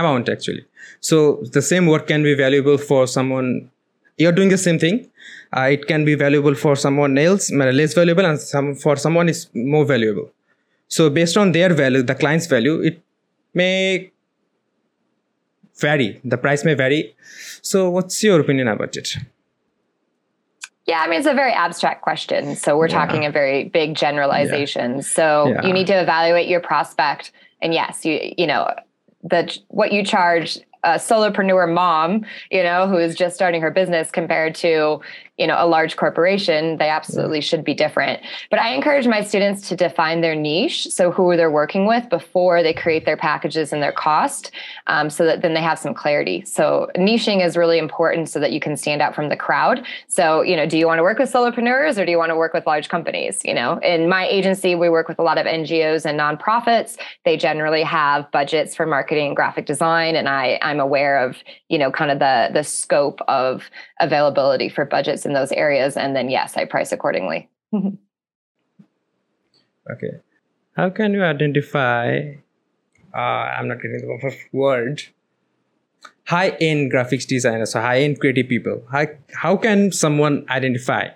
Amount 0.02 0.28
actually 0.34 0.64
so 1.00 1.18
the 1.56 1.62
same 1.70 1.86
work 1.92 2.06
can 2.12 2.22
be 2.22 2.34
valuable 2.34 2.78
for 2.78 3.06
someone 3.16 3.48
you're 4.18 4.36
doing 4.38 4.48
the 4.56 4.62
same 4.66 4.78
thing 4.78 4.98
uh, 5.56 5.68
it 5.76 5.86
can 5.90 6.04
be 6.04 6.14
valuable 6.14 6.54
for 6.54 6.74
someone 6.76 7.16
else 7.18 7.50
less 7.80 7.94
valuable 7.94 8.26
and 8.30 8.40
some 8.40 8.74
for 8.74 8.96
someone 8.96 9.28
is 9.34 9.48
more 9.54 9.84
valuable 9.84 10.28
so 10.88 11.10
based 11.20 11.36
on 11.36 11.52
their 11.52 11.72
value 11.82 12.02
the 12.02 12.14
client's 12.14 12.46
value 12.46 12.76
it 12.90 13.00
may 13.54 14.10
vary 15.86 16.20
the 16.24 16.38
price 16.44 16.64
may 16.64 16.74
vary 16.74 17.14
so 17.62 17.88
what's 17.90 18.22
your 18.28 18.40
opinion 18.40 18.68
about 18.68 18.96
it 18.96 19.16
yeah, 20.86 21.00
I 21.00 21.08
mean, 21.08 21.18
it's 21.18 21.26
a 21.26 21.34
very 21.34 21.52
abstract 21.52 22.02
question. 22.02 22.54
So 22.54 22.78
we're 22.78 22.88
yeah. 22.88 23.04
talking 23.06 23.26
a 23.26 23.30
very 23.30 23.64
big 23.64 23.96
generalization. 23.96 24.96
Yeah. 24.96 25.00
So 25.00 25.48
yeah. 25.48 25.66
you 25.66 25.72
need 25.72 25.88
to 25.88 26.00
evaluate 26.00 26.48
your 26.48 26.60
prospect. 26.60 27.32
And 27.60 27.74
yes, 27.74 28.04
you, 28.04 28.32
you 28.38 28.46
know, 28.46 28.72
the 29.22 29.58
what 29.68 29.92
you 29.92 30.04
charge 30.04 30.58
a 30.84 30.94
solopreneur 30.94 31.72
mom, 31.72 32.24
you 32.50 32.62
know, 32.62 32.86
who 32.88 32.96
is 32.96 33.14
just 33.14 33.34
starting 33.34 33.60
her 33.60 33.70
business 33.70 34.10
compared 34.10 34.54
to, 34.56 35.00
you 35.38 35.46
know, 35.46 35.56
a 35.58 35.66
large 35.66 35.96
corporation, 35.96 36.78
they 36.78 36.88
absolutely 36.88 37.42
should 37.42 37.62
be 37.62 37.74
different. 37.74 38.22
But 38.50 38.58
I 38.58 38.74
encourage 38.74 39.06
my 39.06 39.22
students 39.22 39.68
to 39.68 39.76
define 39.76 40.22
their 40.22 40.34
niche, 40.34 40.86
so 40.86 41.10
who 41.10 41.36
they're 41.36 41.50
working 41.50 41.86
with 41.86 42.08
before 42.08 42.62
they 42.62 42.72
create 42.72 43.04
their 43.04 43.18
packages 43.18 43.72
and 43.72 43.82
their 43.82 43.92
cost, 43.92 44.50
um, 44.86 45.10
so 45.10 45.26
that 45.26 45.42
then 45.42 45.52
they 45.52 45.60
have 45.60 45.78
some 45.78 45.92
clarity. 45.92 46.42
So 46.46 46.90
niching 46.96 47.44
is 47.44 47.56
really 47.56 47.78
important 47.78 48.30
so 48.30 48.40
that 48.40 48.52
you 48.52 48.60
can 48.60 48.76
stand 48.76 49.02
out 49.02 49.14
from 49.14 49.28
the 49.28 49.36
crowd. 49.36 49.84
So, 50.08 50.40
you 50.40 50.56
know, 50.56 50.66
do 50.66 50.78
you 50.78 50.86
want 50.86 51.00
to 51.00 51.02
work 51.02 51.18
with 51.18 51.30
solopreneurs 51.30 52.00
or 52.00 52.06
do 52.06 52.10
you 52.10 52.18
want 52.18 52.30
to 52.30 52.36
work 52.36 52.54
with 52.54 52.66
large 52.66 52.88
companies? 52.88 53.42
You 53.44 53.54
know, 53.54 53.78
in 53.78 54.08
my 54.08 54.26
agency, 54.26 54.74
we 54.74 54.88
work 54.88 55.08
with 55.08 55.18
a 55.18 55.22
lot 55.22 55.36
of 55.36 55.44
NGOs 55.44 56.06
and 56.06 56.18
nonprofits. 56.18 56.96
They 57.24 57.36
generally 57.36 57.82
have 57.82 58.30
budgets 58.30 58.74
for 58.74 58.86
marketing 58.86 59.28
and 59.28 59.36
graphic 59.36 59.66
design, 59.66 60.16
and 60.16 60.28
I 60.28 60.58
I'm 60.66 60.80
aware 60.80 61.24
of 61.24 61.36
you 61.68 61.78
know 61.78 61.90
kind 61.90 62.10
of 62.10 62.18
the 62.18 62.50
the 62.52 62.64
scope 62.64 63.20
of 63.28 63.70
availability 64.00 64.68
for 64.68 64.84
budgets 64.84 65.24
in 65.24 65.32
those 65.32 65.52
areas 65.52 65.96
and 65.96 66.14
then 66.16 66.28
yes 66.28 66.56
i 66.56 66.64
price 66.64 66.92
accordingly. 66.92 67.48
Okay. 69.88 70.18
How 70.76 70.90
can 70.90 71.12
you 71.14 71.22
identify 71.22 72.34
uh, 73.14 73.44
i'm 73.56 73.68
not 73.68 73.80
getting 73.80 74.00
the 74.00 74.36
word 74.52 75.04
high 76.26 76.48
end 76.60 76.92
graphics 76.92 77.24
designers 77.24 77.70
so 77.70 77.80
high 77.80 78.00
end 78.00 78.18
creative 78.18 78.48
people? 78.48 78.82
How, 78.90 79.06
how 79.32 79.56
can 79.56 79.92
someone 79.92 80.44
identify 80.50 81.10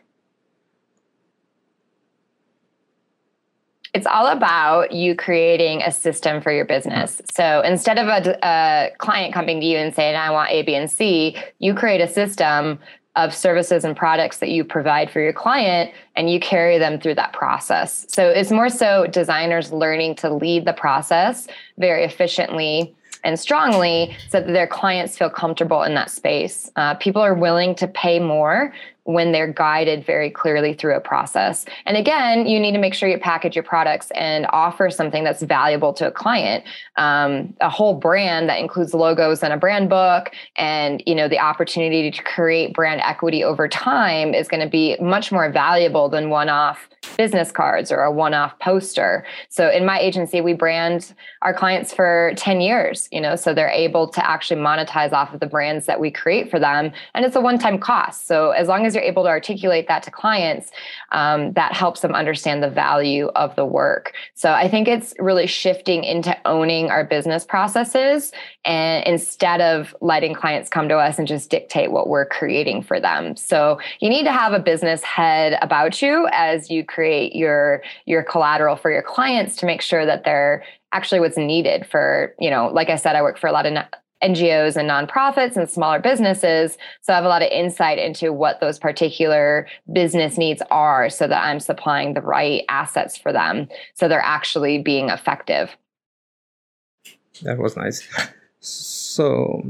It's 3.92 4.06
all 4.06 4.26
about 4.26 4.92
you 4.92 5.16
creating 5.16 5.82
a 5.82 5.90
system 5.90 6.40
for 6.40 6.52
your 6.52 6.64
business. 6.64 7.20
So 7.32 7.60
instead 7.62 7.98
of 7.98 8.06
a, 8.06 8.38
a, 8.46 8.90
client 8.98 9.34
coming 9.34 9.60
to 9.60 9.66
you 9.66 9.78
and 9.78 9.94
saying, 9.94 10.16
I 10.16 10.30
want 10.30 10.50
A, 10.50 10.62
B, 10.62 10.74
and 10.74 10.90
C, 10.90 11.36
you 11.58 11.74
create 11.74 12.00
a 12.00 12.08
system 12.08 12.78
of 13.16 13.34
services 13.34 13.84
and 13.84 13.96
products 13.96 14.38
that 14.38 14.50
you 14.50 14.64
provide 14.64 15.10
for 15.10 15.20
your 15.20 15.32
client 15.32 15.90
and 16.14 16.30
you 16.30 16.38
carry 16.38 16.78
them 16.78 17.00
through 17.00 17.16
that 17.16 17.32
process. 17.32 18.06
So 18.08 18.28
it's 18.28 18.52
more 18.52 18.68
so 18.68 19.06
designers 19.08 19.72
learning 19.72 20.14
to 20.16 20.32
lead 20.32 20.64
the 20.64 20.72
process 20.72 21.48
very 21.76 22.04
efficiently 22.04 22.94
and 23.24 23.38
strongly 23.38 24.16
so 24.28 24.40
that 24.40 24.52
their 24.52 24.66
clients 24.66 25.18
feel 25.18 25.28
comfortable 25.28 25.82
in 25.82 25.94
that 25.94 26.10
space. 26.10 26.70
Uh, 26.76 26.94
people 26.94 27.20
are 27.20 27.34
willing 27.34 27.74
to 27.74 27.88
pay 27.88 28.18
more 28.18 28.72
when 29.04 29.32
they're 29.32 29.52
guided 29.52 30.04
very 30.04 30.30
clearly 30.30 30.74
through 30.74 30.94
a 30.94 31.00
process. 31.00 31.64
And 31.86 31.96
again, 31.96 32.46
you 32.46 32.60
need 32.60 32.72
to 32.72 32.78
make 32.78 32.94
sure 32.94 33.08
you 33.08 33.18
package 33.18 33.56
your 33.56 33.64
products 33.64 34.10
and 34.12 34.46
offer 34.50 34.90
something 34.90 35.24
that's 35.24 35.42
valuable 35.42 35.92
to 35.94 36.06
a 36.06 36.10
client. 36.10 36.64
Um, 36.96 37.54
a 37.60 37.70
whole 37.70 37.94
brand 37.94 38.48
that 38.48 38.58
includes 38.58 38.94
logos 38.94 39.42
and 39.42 39.52
a 39.52 39.56
brand 39.56 39.88
book, 39.88 40.30
and 40.56 41.02
you 41.06 41.14
know 41.14 41.28
the 41.28 41.38
opportunity 41.38 42.10
to 42.10 42.22
create 42.22 42.74
brand 42.74 43.00
equity 43.00 43.42
over 43.44 43.68
time 43.68 44.34
is 44.34 44.48
going 44.48 44.62
to 44.62 44.68
be 44.68 44.96
much 45.00 45.32
more 45.32 45.50
valuable 45.50 46.08
than 46.08 46.30
one-off 46.30 46.88
business 47.16 47.50
cards 47.50 47.90
or 47.90 48.02
a 48.02 48.10
one 48.10 48.34
off 48.34 48.58
poster. 48.58 49.24
So 49.48 49.70
in 49.70 49.84
my 49.84 49.98
agency, 49.98 50.40
we 50.40 50.52
brand 50.52 51.14
our 51.42 51.54
clients 51.54 51.92
for 51.92 52.32
10 52.36 52.60
years, 52.60 53.08
you 53.10 53.20
know, 53.20 53.36
so 53.36 53.54
they're 53.54 53.68
able 53.70 54.08
to 54.08 54.26
actually 54.28 54.60
monetize 54.60 55.12
off 55.12 55.32
of 55.34 55.40
the 55.40 55.46
brands 55.46 55.86
that 55.86 56.00
we 56.00 56.10
create 56.10 56.50
for 56.50 56.58
them. 56.58 56.92
And 57.14 57.24
it's 57.24 57.36
a 57.36 57.40
one 57.40 57.58
time 57.58 57.78
cost. 57.78 58.26
So 58.26 58.50
as 58.50 58.68
long 58.68 58.86
as 58.86 58.89
you're 58.94 59.04
able 59.04 59.22
to 59.24 59.28
articulate 59.28 59.88
that 59.88 60.02
to 60.04 60.10
clients, 60.10 60.70
um, 61.12 61.52
that 61.52 61.72
helps 61.72 62.00
them 62.00 62.14
understand 62.14 62.62
the 62.62 62.70
value 62.70 63.26
of 63.36 63.54
the 63.56 63.64
work. 63.64 64.12
So 64.34 64.52
I 64.52 64.68
think 64.68 64.88
it's 64.88 65.14
really 65.18 65.46
shifting 65.46 66.04
into 66.04 66.36
owning 66.46 66.90
our 66.90 67.04
business 67.04 67.44
processes 67.44 68.32
and 68.64 69.04
instead 69.04 69.60
of 69.60 69.94
letting 70.00 70.34
clients 70.34 70.68
come 70.68 70.88
to 70.88 70.96
us 70.96 71.18
and 71.18 71.26
just 71.26 71.50
dictate 71.50 71.90
what 71.92 72.08
we're 72.08 72.26
creating 72.26 72.82
for 72.82 73.00
them. 73.00 73.36
So 73.36 73.78
you 74.00 74.08
need 74.08 74.24
to 74.24 74.32
have 74.32 74.52
a 74.52 74.58
business 74.58 75.02
head 75.02 75.58
about 75.62 76.02
you 76.02 76.28
as 76.32 76.70
you 76.70 76.84
create 76.84 77.34
your 77.34 77.82
your 78.06 78.22
collateral 78.22 78.76
for 78.76 78.90
your 78.90 79.02
clients 79.02 79.56
to 79.56 79.66
make 79.66 79.82
sure 79.82 80.04
that 80.06 80.24
they're 80.24 80.64
actually 80.92 81.20
what's 81.20 81.36
needed 81.36 81.86
for, 81.86 82.34
you 82.38 82.50
know, 82.50 82.68
like 82.68 82.90
I 82.90 82.96
said 82.96 83.16
I 83.16 83.22
work 83.22 83.38
for 83.38 83.46
a 83.46 83.52
lot 83.52 83.66
of 83.66 83.72
NGOs 84.22 84.76
and 84.76 84.88
nonprofits 84.88 85.56
and 85.56 85.68
smaller 85.68 85.98
businesses. 85.98 86.76
So 87.00 87.12
I 87.12 87.16
have 87.16 87.24
a 87.24 87.28
lot 87.28 87.42
of 87.42 87.50
insight 87.50 87.98
into 87.98 88.32
what 88.32 88.60
those 88.60 88.78
particular 88.78 89.66
business 89.92 90.36
needs 90.36 90.62
are 90.70 91.08
so 91.08 91.26
that 91.26 91.42
I'm 91.42 91.60
supplying 91.60 92.14
the 92.14 92.20
right 92.20 92.64
assets 92.68 93.16
for 93.16 93.32
them 93.32 93.68
so 93.94 94.08
they're 94.08 94.20
actually 94.20 94.78
being 94.78 95.08
effective. 95.08 95.76
That 97.42 97.58
was 97.58 97.76
nice. 97.76 98.06
So, 98.60 99.64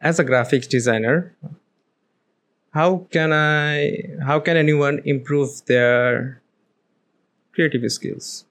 as 0.00 0.18
a 0.18 0.24
graphics 0.24 0.68
designer, 0.68 1.36
how 2.72 3.06
can 3.10 3.32
I 3.32 4.02
how 4.26 4.40
can 4.40 4.56
anyone 4.56 5.00
improve 5.04 5.64
their 5.66 6.42
creative 7.52 7.88
skills? 7.92 8.44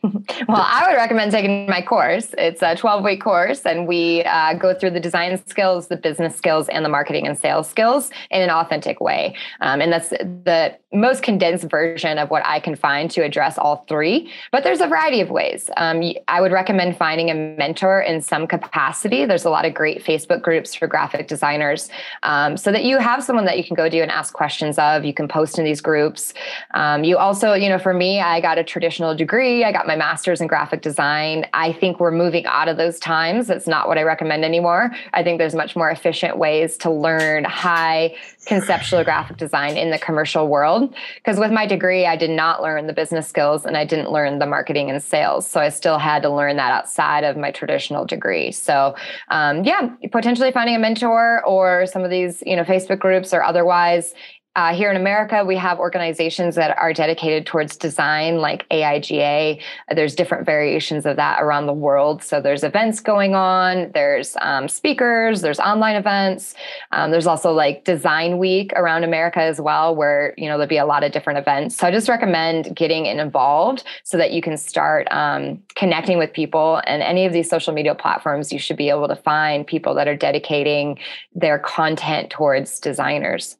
well, 0.48 0.64
I 0.66 0.86
would 0.86 0.96
recommend 0.96 1.32
taking 1.32 1.66
my 1.66 1.82
course. 1.82 2.34
It's 2.38 2.62
a 2.62 2.76
12 2.76 3.02
week 3.02 3.20
course, 3.20 3.66
and 3.66 3.86
we 3.86 4.22
uh, 4.24 4.54
go 4.54 4.72
through 4.72 4.90
the 4.90 5.00
design 5.00 5.36
skills, 5.46 5.88
the 5.88 5.96
business 5.96 6.36
skills, 6.36 6.68
and 6.68 6.84
the 6.84 6.88
marketing 6.88 7.26
and 7.26 7.36
sales 7.36 7.68
skills 7.68 8.10
in 8.30 8.42
an 8.42 8.50
authentic 8.50 9.00
way. 9.00 9.34
Um, 9.60 9.80
and 9.80 9.92
that's 9.92 10.10
the 10.10 10.76
most 10.92 11.22
condensed 11.22 11.64
version 11.64 12.16
of 12.16 12.30
what 12.30 12.46
I 12.46 12.60
can 12.60 12.76
find 12.76 13.10
to 13.10 13.22
address 13.22 13.58
all 13.58 13.84
three. 13.88 14.30
But 14.52 14.62
there's 14.62 14.80
a 14.80 14.86
variety 14.86 15.20
of 15.20 15.30
ways. 15.30 15.68
Um, 15.76 16.02
I 16.28 16.40
would 16.40 16.52
recommend 16.52 16.96
finding 16.96 17.30
a 17.30 17.34
mentor 17.34 18.00
in 18.00 18.22
some 18.22 18.46
capacity. 18.46 19.26
There's 19.26 19.44
a 19.44 19.50
lot 19.50 19.64
of 19.64 19.74
great 19.74 20.02
Facebook 20.04 20.42
groups 20.42 20.74
for 20.74 20.86
graphic 20.86 21.28
designers 21.28 21.90
um, 22.22 22.56
so 22.56 22.70
that 22.72 22.84
you 22.84 22.98
have 22.98 23.24
someone 23.24 23.44
that 23.46 23.58
you 23.58 23.64
can 23.64 23.74
go 23.74 23.88
to 23.88 23.98
and 23.98 24.10
ask 24.10 24.32
questions 24.32 24.78
of. 24.78 25.04
You 25.04 25.12
can 25.12 25.26
post 25.26 25.58
in 25.58 25.64
these 25.64 25.80
groups. 25.80 26.32
Um, 26.74 27.02
you 27.02 27.18
also, 27.18 27.52
you 27.52 27.68
know, 27.68 27.78
for 27.78 27.92
me, 27.92 28.20
I 28.20 28.40
got 28.40 28.58
a 28.58 28.64
traditional 28.64 29.14
degree, 29.14 29.64
I 29.64 29.72
got 29.72 29.87
my 29.88 29.96
master's 29.96 30.40
in 30.40 30.46
graphic 30.46 30.82
design. 30.82 31.46
I 31.52 31.72
think 31.72 31.98
we're 31.98 32.12
moving 32.12 32.46
out 32.46 32.68
of 32.68 32.76
those 32.76 33.00
times. 33.00 33.50
It's 33.50 33.66
not 33.66 33.88
what 33.88 33.98
I 33.98 34.02
recommend 34.02 34.44
anymore. 34.44 34.92
I 35.12 35.24
think 35.24 35.38
there's 35.38 35.54
much 35.54 35.74
more 35.74 35.90
efficient 35.90 36.38
ways 36.38 36.76
to 36.78 36.90
learn 36.90 37.42
high 37.42 38.14
conceptual 38.46 39.02
graphic 39.02 39.36
design 39.36 39.76
in 39.76 39.90
the 39.90 39.98
commercial 39.98 40.48
world. 40.48 40.94
Because 41.16 41.38
with 41.38 41.50
my 41.50 41.66
degree, 41.66 42.06
I 42.06 42.16
did 42.16 42.30
not 42.30 42.62
learn 42.62 42.86
the 42.86 42.92
business 42.92 43.26
skills 43.26 43.64
and 43.64 43.76
I 43.76 43.84
didn't 43.84 44.12
learn 44.12 44.38
the 44.38 44.46
marketing 44.46 44.90
and 44.90 45.02
sales. 45.02 45.46
So 45.46 45.60
I 45.60 45.70
still 45.70 45.98
had 45.98 46.22
to 46.22 46.30
learn 46.30 46.56
that 46.56 46.70
outside 46.70 47.24
of 47.24 47.36
my 47.36 47.50
traditional 47.50 48.04
degree. 48.04 48.52
So 48.52 48.94
um, 49.28 49.64
yeah, 49.64 49.90
potentially 50.12 50.52
finding 50.52 50.76
a 50.76 50.78
mentor 50.78 51.44
or 51.44 51.86
some 51.86 52.04
of 52.04 52.10
these, 52.10 52.42
you 52.46 52.56
know, 52.56 52.64
Facebook 52.64 52.98
groups 53.00 53.34
or 53.34 53.42
otherwise 53.42 54.14
uh, 54.58 54.74
here 54.74 54.90
in 54.90 54.96
America, 54.96 55.44
we 55.44 55.56
have 55.56 55.78
organizations 55.78 56.56
that 56.56 56.76
are 56.78 56.92
dedicated 56.92 57.46
towards 57.46 57.76
design, 57.76 58.38
like 58.38 58.68
AIGA. 58.70 59.62
There's 59.94 60.16
different 60.16 60.46
variations 60.46 61.06
of 61.06 61.14
that 61.14 61.40
around 61.40 61.66
the 61.66 61.72
world. 61.72 62.24
So 62.24 62.40
there's 62.40 62.64
events 62.64 62.98
going 62.98 63.36
on, 63.36 63.92
there's 63.94 64.36
um, 64.40 64.66
speakers, 64.66 65.42
there's 65.42 65.60
online 65.60 65.94
events. 65.94 66.56
Um, 66.90 67.12
there's 67.12 67.28
also 67.28 67.52
like 67.52 67.84
Design 67.84 68.38
Week 68.38 68.72
around 68.74 69.04
America 69.04 69.40
as 69.40 69.60
well, 69.60 69.94
where 69.94 70.34
you 70.36 70.48
know 70.48 70.58
there'll 70.58 70.66
be 70.66 70.76
a 70.76 70.86
lot 70.86 71.04
of 71.04 71.12
different 71.12 71.38
events. 71.38 71.76
So 71.76 71.86
I 71.86 71.92
just 71.92 72.08
recommend 72.08 72.74
getting 72.74 73.06
involved 73.06 73.84
so 74.02 74.16
that 74.16 74.32
you 74.32 74.42
can 74.42 74.56
start 74.56 75.06
um, 75.12 75.62
connecting 75.76 76.18
with 76.18 76.32
people. 76.32 76.82
And 76.84 77.00
any 77.00 77.26
of 77.26 77.32
these 77.32 77.48
social 77.48 77.72
media 77.72 77.94
platforms, 77.94 78.52
you 78.52 78.58
should 78.58 78.76
be 78.76 78.90
able 78.90 79.06
to 79.06 79.14
find 79.14 79.64
people 79.64 79.94
that 79.94 80.08
are 80.08 80.16
dedicating 80.16 80.98
their 81.32 81.60
content 81.60 82.30
towards 82.30 82.80
designers. 82.80 83.56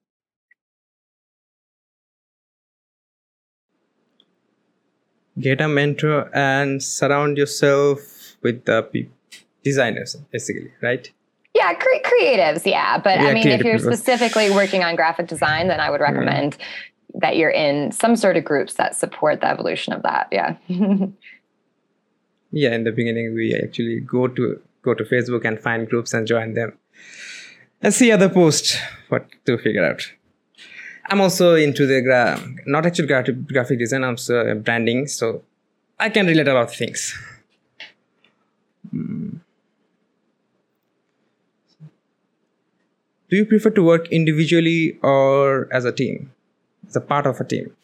Get 5.40 5.60
a 5.60 5.68
mentor 5.68 6.30
and 6.34 6.82
surround 6.82 7.36
yourself 7.36 8.36
with 8.42 8.64
the 8.64 9.08
designers 9.62 10.16
basically 10.32 10.72
right? 10.82 11.10
Yeah 11.54 11.74
cre- 11.74 12.02
creatives 12.04 12.64
yeah. 12.64 12.98
But 12.98 13.20
yeah, 13.20 13.28
i 13.28 13.34
mean 13.34 13.48
if 13.48 13.62
you're 13.62 13.78
specifically 13.78 14.50
working 14.50 14.84
on 14.84 14.96
graphic 14.96 15.26
design 15.26 15.68
then 15.68 15.80
i 15.80 15.90
would 15.90 16.00
recommend 16.00 16.58
mm. 16.58 17.20
that 17.20 17.36
you're 17.36 17.50
in 17.50 17.92
some 17.92 18.16
sort 18.16 18.36
of 18.36 18.44
groups 18.44 18.74
that 18.74 18.96
support 18.96 19.40
the 19.40 19.48
evolution 19.48 19.92
of 19.92 20.02
that 20.02 20.28
yeah. 20.32 20.56
Yeah 22.50 22.74
in 22.74 22.84
the 22.84 22.92
beginning 22.92 23.34
we 23.34 23.54
actually 23.62 24.00
go 24.00 24.26
to 24.26 24.60
go 24.82 24.94
to 24.94 25.04
facebook 25.04 25.44
and 25.44 25.60
find 25.60 25.88
groups 25.88 26.14
and 26.14 26.26
join 26.26 26.54
them 26.54 26.78
and 27.82 27.92
see 27.92 28.10
other 28.10 28.28
posts 28.28 28.78
what 29.08 29.26
to 29.44 29.58
figure 29.58 29.84
out 29.84 30.12
I'm 31.08 31.20
also 31.20 31.54
into 31.54 31.86
the 31.86 32.02
gra- 32.02 32.40
not 32.66 32.84
actually 32.84 33.08
graphic, 33.08 33.46
graphic 33.48 33.78
design. 33.78 34.04
I'm 34.04 34.10
also 34.10 34.54
branding, 34.56 35.06
so 35.06 35.42
I 35.98 36.10
can 36.10 36.26
relate 36.26 36.48
a 36.48 36.54
lot 36.54 36.64
of 36.64 36.74
things. 36.74 37.16
Do 43.30 43.36
you 43.36 43.44
prefer 43.44 43.70
to 43.70 43.82
work 43.82 44.08
individually 44.08 44.98
or 45.02 45.68
as 45.72 45.84
a 45.84 45.92
team, 45.92 46.32
as 46.88 46.96
a 46.96 47.00
part 47.00 47.26
of 47.26 47.40
a 47.40 47.44
team? 47.44 47.74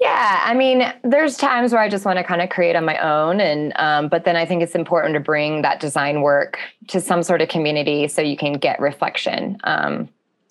Yeah, 0.00 0.42
I 0.44 0.54
mean, 0.54 0.92
there's 1.02 1.36
times 1.36 1.72
where 1.72 1.82
I 1.82 1.88
just 1.88 2.04
want 2.04 2.18
to 2.18 2.24
kind 2.24 2.40
of 2.40 2.50
create 2.50 2.76
on 2.76 2.84
my 2.84 2.98
own, 2.98 3.40
and 3.40 3.72
um, 3.76 4.08
but 4.08 4.24
then 4.24 4.36
I 4.36 4.46
think 4.46 4.62
it's 4.62 4.76
important 4.76 5.14
to 5.14 5.20
bring 5.20 5.62
that 5.62 5.80
design 5.80 6.22
work 6.22 6.58
to 6.88 7.00
some 7.00 7.22
sort 7.22 7.42
of 7.42 7.48
community 7.48 8.06
so 8.06 8.22
you 8.22 8.36
can 8.36 8.52
get 8.52 8.78
reflection. 8.80 9.58
Um, 9.64 10.08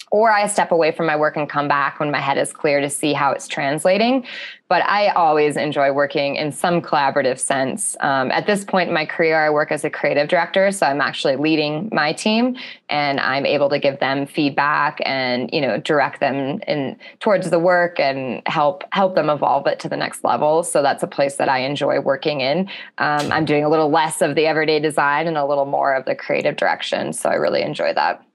or 0.10 0.32
I 0.32 0.48
step 0.48 0.72
away 0.72 0.92
from 0.92 1.06
my 1.06 1.16
work 1.16 1.36
and 1.36 1.50
come 1.50 1.68
back 1.68 2.00
when 2.00 2.12
my 2.12 2.20
head 2.20 2.38
is 2.38 2.54
clear 2.54 2.80
to 2.80 2.90
see 2.90 3.12
how 3.12 3.32
it's 3.32 3.48
translating. 3.48 4.26
But 4.70 4.84
I 4.84 5.10
always 5.10 5.56
enjoy 5.56 5.92
working 5.94 6.36
in 6.36 6.52
some 6.52 6.82
collaborative 6.82 7.40
sense. 7.40 7.96
Um, 8.02 8.32
at 8.32 8.48
this 8.48 8.66
point 8.66 8.90
in 8.90 8.94
my 8.94 9.06
career, 9.06 9.40
I 9.40 9.50
work 9.50 9.72
as 9.72 9.86
a 9.86 9.90
creative 9.90 10.28
director, 10.28 10.72
so 10.72 10.86
I'm 10.86 11.00
actually 11.00 11.38
leading 11.38 11.90
my 11.92 12.12
team, 12.12 12.58
and 12.90 13.20
I'm 13.22 13.46
able 13.46 13.70
to 13.70 13.80
give 13.80 14.00
them 14.00 14.26
feedback 14.26 15.00
and 15.06 15.50
you 15.54 15.62
know 15.62 15.78
direct 15.78 16.20
them 16.20 16.60
in 16.68 16.98
towards 17.22 17.50
the 17.50 17.60
work 17.60 17.98
and 18.00 18.42
help 18.46 18.84
help 18.92 19.16
them 19.16 19.30
evolve 19.30 19.68
it 19.68 19.80
to 19.82 19.90
the 19.90 19.98
next 19.98 20.24
level. 20.26 20.64
So 20.64 20.82
that's 20.82 21.04
a 21.04 21.08
place 21.08 21.36
that 21.36 21.48
I 21.48 21.60
enjoy 21.60 22.02
working 22.02 22.42
in. 22.42 22.70
Um, 22.98 23.32
I'm 23.32 23.46
doing 23.46 23.64
a 23.64 23.70
little 23.70 23.90
less 23.90 24.22
of 24.22 24.36
the 24.36 24.48
everyday 24.48 24.80
design 24.80 25.28
and 25.28 25.38
a 25.38 25.46
little 25.46 25.66
more 25.66 25.96
of 25.96 26.04
the 26.04 26.16
creative 26.16 26.58
direction, 26.58 27.14
so 27.14 27.30
I 27.30 27.36
really 27.36 27.62
enjoy 27.62 27.94
that. 27.94 28.27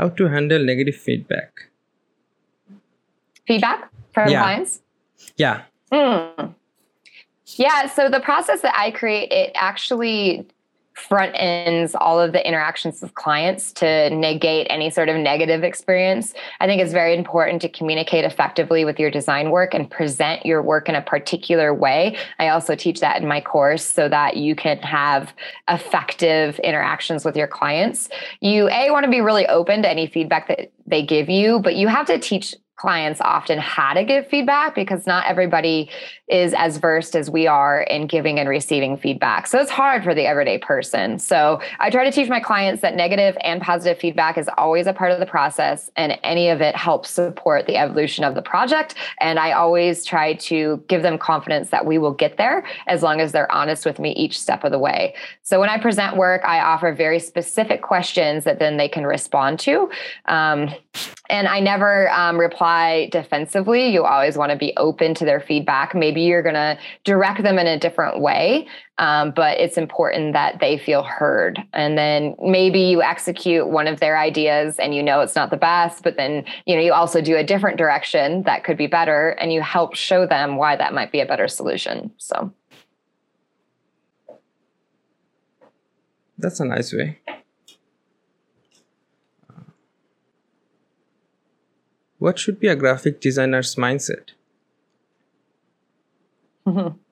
How 0.00 0.08
to 0.08 0.28
handle 0.28 0.64
negative 0.64 0.96
feedback 0.96 1.66
feedback 3.46 3.90
from 4.14 4.30
yeah. 4.30 4.42
clients 4.42 4.80
yeah 5.36 5.62
mm. 5.92 6.54
yeah 7.64 7.86
so 7.86 8.08
the 8.08 8.20
process 8.20 8.62
that 8.62 8.74
i 8.84 8.90
create 8.90 9.30
it 9.30 9.52
actually 9.54 10.46
front 11.00 11.32
ends 11.34 11.94
all 11.94 12.20
of 12.20 12.32
the 12.32 12.46
interactions 12.46 13.00
with 13.00 13.14
clients 13.14 13.72
to 13.72 14.10
negate 14.10 14.66
any 14.70 14.90
sort 14.90 15.08
of 15.08 15.16
negative 15.16 15.64
experience. 15.64 16.34
I 16.60 16.66
think 16.66 16.82
it's 16.82 16.92
very 16.92 17.16
important 17.16 17.62
to 17.62 17.68
communicate 17.68 18.24
effectively 18.24 18.84
with 18.84 19.00
your 19.00 19.10
design 19.10 19.50
work 19.50 19.74
and 19.74 19.90
present 19.90 20.44
your 20.44 20.62
work 20.62 20.88
in 20.88 20.94
a 20.94 21.02
particular 21.02 21.74
way. 21.74 22.16
I 22.38 22.48
also 22.48 22.74
teach 22.74 23.00
that 23.00 23.20
in 23.20 23.26
my 23.26 23.40
course 23.40 23.84
so 23.84 24.08
that 24.08 24.36
you 24.36 24.54
can 24.54 24.78
have 24.78 25.34
effective 25.68 26.58
interactions 26.60 27.24
with 27.24 27.36
your 27.36 27.48
clients. 27.48 28.08
You 28.40 28.68
a 28.68 28.90
want 28.90 29.04
to 29.04 29.10
be 29.10 29.20
really 29.20 29.46
open 29.46 29.82
to 29.82 29.90
any 29.90 30.06
feedback 30.06 30.48
that 30.48 30.70
they 30.86 31.04
give 31.04 31.28
you, 31.28 31.60
but 31.60 31.76
you 31.76 31.88
have 31.88 32.06
to 32.06 32.18
teach 32.18 32.54
clients 32.80 33.20
often 33.20 33.58
how 33.58 33.92
to 33.92 34.02
give 34.02 34.26
feedback 34.28 34.74
because 34.74 35.06
not 35.06 35.26
everybody 35.26 35.90
is 36.28 36.54
as 36.54 36.78
versed 36.78 37.14
as 37.14 37.28
we 37.28 37.46
are 37.46 37.82
in 37.82 38.06
giving 38.06 38.38
and 38.38 38.48
receiving 38.48 38.96
feedback. 38.96 39.46
So 39.46 39.58
it's 39.58 39.70
hard 39.70 40.02
for 40.02 40.14
the 40.14 40.24
everyday 40.24 40.56
person. 40.56 41.18
So 41.18 41.60
I 41.78 41.90
try 41.90 42.04
to 42.04 42.10
teach 42.10 42.30
my 42.30 42.40
clients 42.40 42.80
that 42.80 42.96
negative 42.96 43.36
and 43.42 43.60
positive 43.60 43.98
feedback 43.98 44.38
is 44.38 44.48
always 44.56 44.86
a 44.86 44.94
part 44.94 45.12
of 45.12 45.20
the 45.20 45.26
process 45.26 45.90
and 45.96 46.18
any 46.22 46.48
of 46.48 46.62
it 46.62 46.74
helps 46.74 47.10
support 47.10 47.66
the 47.66 47.76
evolution 47.76 48.24
of 48.24 48.34
the 48.34 48.40
project. 48.40 48.94
And 49.20 49.38
I 49.38 49.52
always 49.52 50.02
try 50.02 50.34
to 50.34 50.82
give 50.88 51.02
them 51.02 51.18
confidence 51.18 51.68
that 51.70 51.84
we 51.84 51.98
will 51.98 52.14
get 52.14 52.38
there 52.38 52.64
as 52.86 53.02
long 53.02 53.20
as 53.20 53.32
they're 53.32 53.52
honest 53.52 53.84
with 53.84 53.98
me 53.98 54.12
each 54.12 54.40
step 54.40 54.64
of 54.64 54.70
the 54.70 54.78
way. 54.78 55.14
So 55.42 55.60
when 55.60 55.68
I 55.68 55.76
present 55.78 56.16
work, 56.16 56.42
I 56.46 56.60
offer 56.60 56.94
very 56.94 57.18
specific 57.18 57.82
questions 57.82 58.44
that 58.44 58.58
then 58.58 58.78
they 58.78 58.88
can 58.88 59.04
respond 59.04 59.58
to. 59.60 59.90
Um, 60.26 60.70
and 61.30 61.46
I 61.46 61.60
never 61.60 62.10
um, 62.10 62.38
reply 62.38 63.08
defensively. 63.12 63.88
You 63.88 64.04
always 64.04 64.36
want 64.36 64.50
to 64.50 64.58
be 64.58 64.74
open 64.76 65.14
to 65.14 65.24
their 65.24 65.40
feedback. 65.40 65.94
Maybe 65.94 66.22
you're 66.22 66.42
going 66.42 66.56
to 66.56 66.76
direct 67.04 67.42
them 67.42 67.58
in 67.58 67.68
a 67.68 67.78
different 67.78 68.20
way, 68.20 68.66
um, 68.98 69.32
but 69.34 69.58
it's 69.58 69.78
important 69.78 70.32
that 70.32 70.58
they 70.58 70.76
feel 70.76 71.04
heard. 71.04 71.60
And 71.72 71.96
then 71.96 72.34
maybe 72.42 72.80
you 72.80 73.00
execute 73.00 73.68
one 73.68 73.86
of 73.86 74.00
their 74.00 74.18
ideas 74.18 74.78
and 74.78 74.94
you 74.94 75.02
know 75.02 75.20
it's 75.20 75.36
not 75.36 75.50
the 75.50 75.56
best, 75.56 76.02
but 76.02 76.16
then 76.16 76.44
you 76.66 76.74
know 76.74 76.82
you 76.82 76.92
also 76.92 77.20
do 77.20 77.36
a 77.36 77.44
different 77.44 77.78
direction 77.78 78.42
that 78.42 78.64
could 78.64 78.76
be 78.76 78.88
better, 78.88 79.30
and 79.30 79.52
you 79.52 79.62
help 79.62 79.94
show 79.94 80.26
them 80.26 80.56
why 80.56 80.74
that 80.74 80.92
might 80.92 81.12
be 81.12 81.20
a 81.20 81.26
better 81.26 81.46
solution. 81.46 82.10
So. 82.18 82.52
That's 86.38 86.58
a 86.58 86.64
nice 86.64 86.92
way. 86.92 87.18
What 92.20 92.38
should 92.38 92.60
be 92.60 92.68
a 92.68 92.76
graphic 92.76 93.20
designer's 93.20 93.74
mindset? 93.74 94.30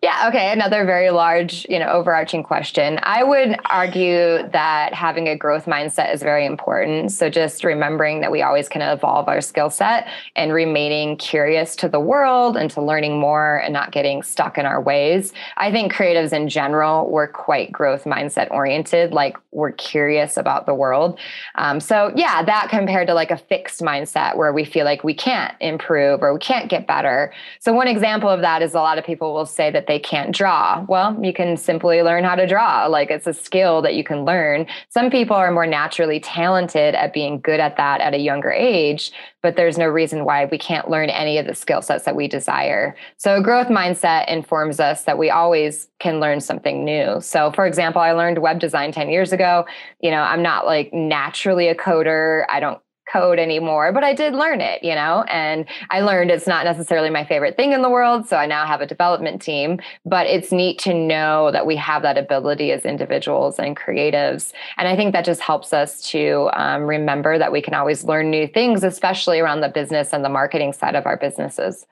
Yeah, 0.00 0.28
okay. 0.28 0.52
Another 0.52 0.84
very 0.84 1.10
large, 1.10 1.66
you 1.68 1.76
know, 1.76 1.88
overarching 1.88 2.44
question. 2.44 3.00
I 3.02 3.24
would 3.24 3.58
argue 3.64 4.48
that 4.52 4.94
having 4.94 5.26
a 5.26 5.36
growth 5.36 5.64
mindset 5.64 6.14
is 6.14 6.22
very 6.22 6.46
important. 6.46 7.10
So 7.10 7.28
just 7.28 7.64
remembering 7.64 8.20
that 8.20 8.30
we 8.30 8.40
always 8.40 8.68
can 8.68 8.80
evolve 8.80 9.26
our 9.26 9.40
skill 9.40 9.70
set 9.70 10.06
and 10.36 10.52
remaining 10.52 11.16
curious 11.16 11.74
to 11.76 11.88
the 11.88 11.98
world 11.98 12.56
and 12.56 12.70
to 12.70 12.80
learning 12.80 13.18
more 13.18 13.56
and 13.56 13.72
not 13.72 13.90
getting 13.90 14.22
stuck 14.22 14.56
in 14.56 14.66
our 14.66 14.80
ways. 14.80 15.32
I 15.56 15.72
think 15.72 15.92
creatives 15.92 16.32
in 16.32 16.48
general, 16.48 17.10
we're 17.10 17.26
quite 17.26 17.72
growth 17.72 18.04
mindset 18.04 18.52
oriented, 18.52 19.12
like 19.12 19.36
we're 19.50 19.72
curious 19.72 20.36
about 20.36 20.66
the 20.66 20.74
world. 20.74 21.18
Um, 21.56 21.80
so 21.80 22.12
yeah, 22.14 22.44
that 22.44 22.68
compared 22.70 23.08
to 23.08 23.14
like 23.14 23.32
a 23.32 23.36
fixed 23.36 23.80
mindset 23.80 24.36
where 24.36 24.52
we 24.52 24.64
feel 24.64 24.84
like 24.84 25.02
we 25.02 25.14
can't 25.14 25.56
improve 25.60 26.22
or 26.22 26.32
we 26.32 26.38
can't 26.38 26.70
get 26.70 26.86
better. 26.86 27.32
So 27.58 27.72
one 27.72 27.88
example 27.88 28.28
of 28.28 28.42
that 28.42 28.62
is 28.62 28.74
a 28.74 28.80
lot 28.80 28.96
of 28.98 29.04
people 29.04 29.34
will 29.34 29.44
say 29.44 29.72
that 29.72 29.87
they 29.88 29.98
can't 29.98 30.32
draw. 30.32 30.84
Well, 30.86 31.18
you 31.20 31.32
can 31.32 31.56
simply 31.56 32.02
learn 32.02 32.22
how 32.22 32.36
to 32.36 32.46
draw. 32.46 32.86
Like 32.86 33.10
it's 33.10 33.26
a 33.26 33.32
skill 33.32 33.82
that 33.82 33.94
you 33.96 34.04
can 34.04 34.24
learn. 34.24 34.66
Some 34.90 35.10
people 35.10 35.34
are 35.34 35.50
more 35.50 35.66
naturally 35.66 36.20
talented 36.20 36.94
at 36.94 37.12
being 37.12 37.40
good 37.40 37.58
at 37.58 37.76
that 37.78 38.00
at 38.00 38.14
a 38.14 38.18
younger 38.18 38.52
age, 38.52 39.10
but 39.42 39.56
there's 39.56 39.78
no 39.78 39.86
reason 39.86 40.24
why 40.24 40.44
we 40.44 40.58
can't 40.58 40.90
learn 40.90 41.10
any 41.10 41.38
of 41.38 41.46
the 41.46 41.54
skill 41.54 41.82
sets 41.82 42.04
that 42.04 42.14
we 42.14 42.28
desire. 42.28 42.94
So, 43.16 43.36
a 43.36 43.42
growth 43.42 43.68
mindset 43.68 44.28
informs 44.28 44.78
us 44.78 45.04
that 45.04 45.18
we 45.18 45.30
always 45.30 45.88
can 45.98 46.20
learn 46.20 46.40
something 46.40 46.84
new. 46.84 47.20
So, 47.20 47.50
for 47.52 47.66
example, 47.66 48.02
I 48.02 48.12
learned 48.12 48.38
web 48.38 48.60
design 48.60 48.92
10 48.92 49.08
years 49.08 49.32
ago. 49.32 49.64
You 50.00 50.10
know, 50.10 50.20
I'm 50.20 50.42
not 50.42 50.66
like 50.66 50.92
naturally 50.92 51.68
a 51.68 51.74
coder. 51.74 52.44
I 52.50 52.60
don't 52.60 52.80
code 53.12 53.38
anymore, 53.38 53.92
but 53.92 54.04
I 54.04 54.14
did 54.14 54.34
learn 54.34 54.60
it, 54.60 54.82
you 54.82 54.94
know, 54.94 55.24
and 55.28 55.66
I 55.90 56.00
learned 56.00 56.30
it's 56.30 56.46
not 56.46 56.64
necessarily 56.64 57.10
my 57.10 57.24
favorite 57.24 57.56
thing 57.56 57.72
in 57.72 57.82
the 57.82 57.90
world. 57.90 58.28
So 58.28 58.36
I 58.36 58.46
now 58.46 58.66
have 58.66 58.80
a 58.80 58.86
development 58.86 59.40
team, 59.42 59.80
but 60.04 60.26
it's 60.26 60.52
neat 60.52 60.78
to 60.80 60.94
know 60.94 61.50
that 61.52 61.66
we 61.66 61.76
have 61.76 62.02
that 62.02 62.18
ability 62.18 62.72
as 62.72 62.84
individuals 62.84 63.58
and 63.58 63.76
creatives. 63.76 64.52
And 64.76 64.88
I 64.88 64.96
think 64.96 65.12
that 65.12 65.24
just 65.24 65.40
helps 65.40 65.72
us 65.72 66.02
to 66.10 66.50
um, 66.54 66.82
remember 66.82 67.38
that 67.38 67.52
we 67.52 67.62
can 67.62 67.74
always 67.74 68.04
learn 68.04 68.30
new 68.30 68.46
things, 68.46 68.84
especially 68.84 69.40
around 69.40 69.60
the 69.60 69.68
business 69.68 70.12
and 70.12 70.24
the 70.24 70.28
marketing 70.28 70.72
side 70.72 70.94
of 70.94 71.06
our 71.06 71.16
businesses. 71.16 71.86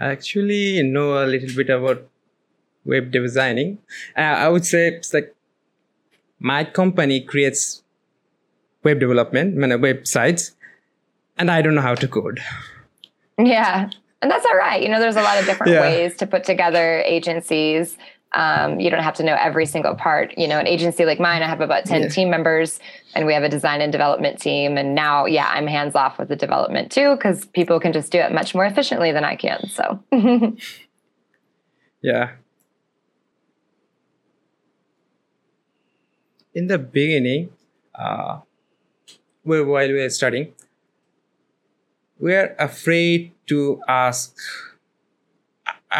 I 0.00 0.06
actually 0.06 0.82
know 0.82 1.22
a 1.22 1.26
little 1.26 1.54
bit 1.56 1.70
about 1.70 2.06
web 2.84 3.10
designing. 3.10 3.78
Uh, 4.16 4.20
I 4.20 4.48
would 4.48 4.64
say 4.64 4.88
it's 4.88 5.12
like 5.12 5.34
my 6.38 6.64
company 6.64 7.20
creates 7.20 7.82
web 8.84 9.00
development, 9.00 9.56
websites, 9.56 10.52
and 11.36 11.50
I 11.50 11.62
don't 11.62 11.74
know 11.74 11.82
how 11.82 11.94
to 11.94 12.08
code. 12.08 12.40
Yeah. 13.38 13.90
And 14.20 14.30
that's 14.30 14.44
all 14.44 14.56
right. 14.56 14.82
You 14.82 14.88
know, 14.88 14.98
there's 14.98 15.16
a 15.16 15.22
lot 15.22 15.38
of 15.38 15.46
different 15.46 15.72
yeah. 15.72 15.80
ways 15.80 16.16
to 16.16 16.26
put 16.26 16.44
together 16.44 17.00
agencies. 17.06 17.96
Um, 18.32 18.78
you 18.80 18.90
don't 18.90 19.02
have 19.02 19.14
to 19.14 19.22
know 19.22 19.36
every 19.38 19.64
single 19.64 19.94
part. 19.94 20.36
You 20.36 20.48
know, 20.48 20.58
an 20.58 20.66
agency 20.66 21.04
like 21.04 21.20
mine, 21.20 21.42
I 21.42 21.48
have 21.48 21.60
about 21.60 21.84
10 21.86 22.02
yeah. 22.02 22.08
team 22.08 22.28
members 22.28 22.80
and 23.14 23.26
we 23.26 23.32
have 23.34 23.44
a 23.44 23.48
design 23.48 23.80
and 23.80 23.92
development 23.92 24.40
team. 24.40 24.76
And 24.76 24.94
now, 24.94 25.26
yeah, 25.26 25.48
I'm 25.48 25.66
hands 25.66 25.94
off 25.94 26.18
with 26.18 26.28
the 26.28 26.36
development 26.36 26.90
too, 26.90 27.14
because 27.14 27.46
people 27.46 27.78
can 27.78 27.92
just 27.92 28.10
do 28.10 28.18
it 28.18 28.32
much 28.32 28.54
more 28.54 28.64
efficiently 28.64 29.12
than 29.12 29.24
I 29.24 29.36
can. 29.36 29.66
So, 29.68 30.02
yeah. 32.02 32.32
In 36.54 36.66
the 36.66 36.78
beginning, 36.78 37.50
uh, 37.94 38.40
while 39.48 39.88
we 39.88 40.00
are 40.00 40.10
studying, 40.10 40.52
we 42.18 42.34
are 42.34 42.54
afraid 42.58 43.32
to 43.46 43.80
ask. 43.88 44.36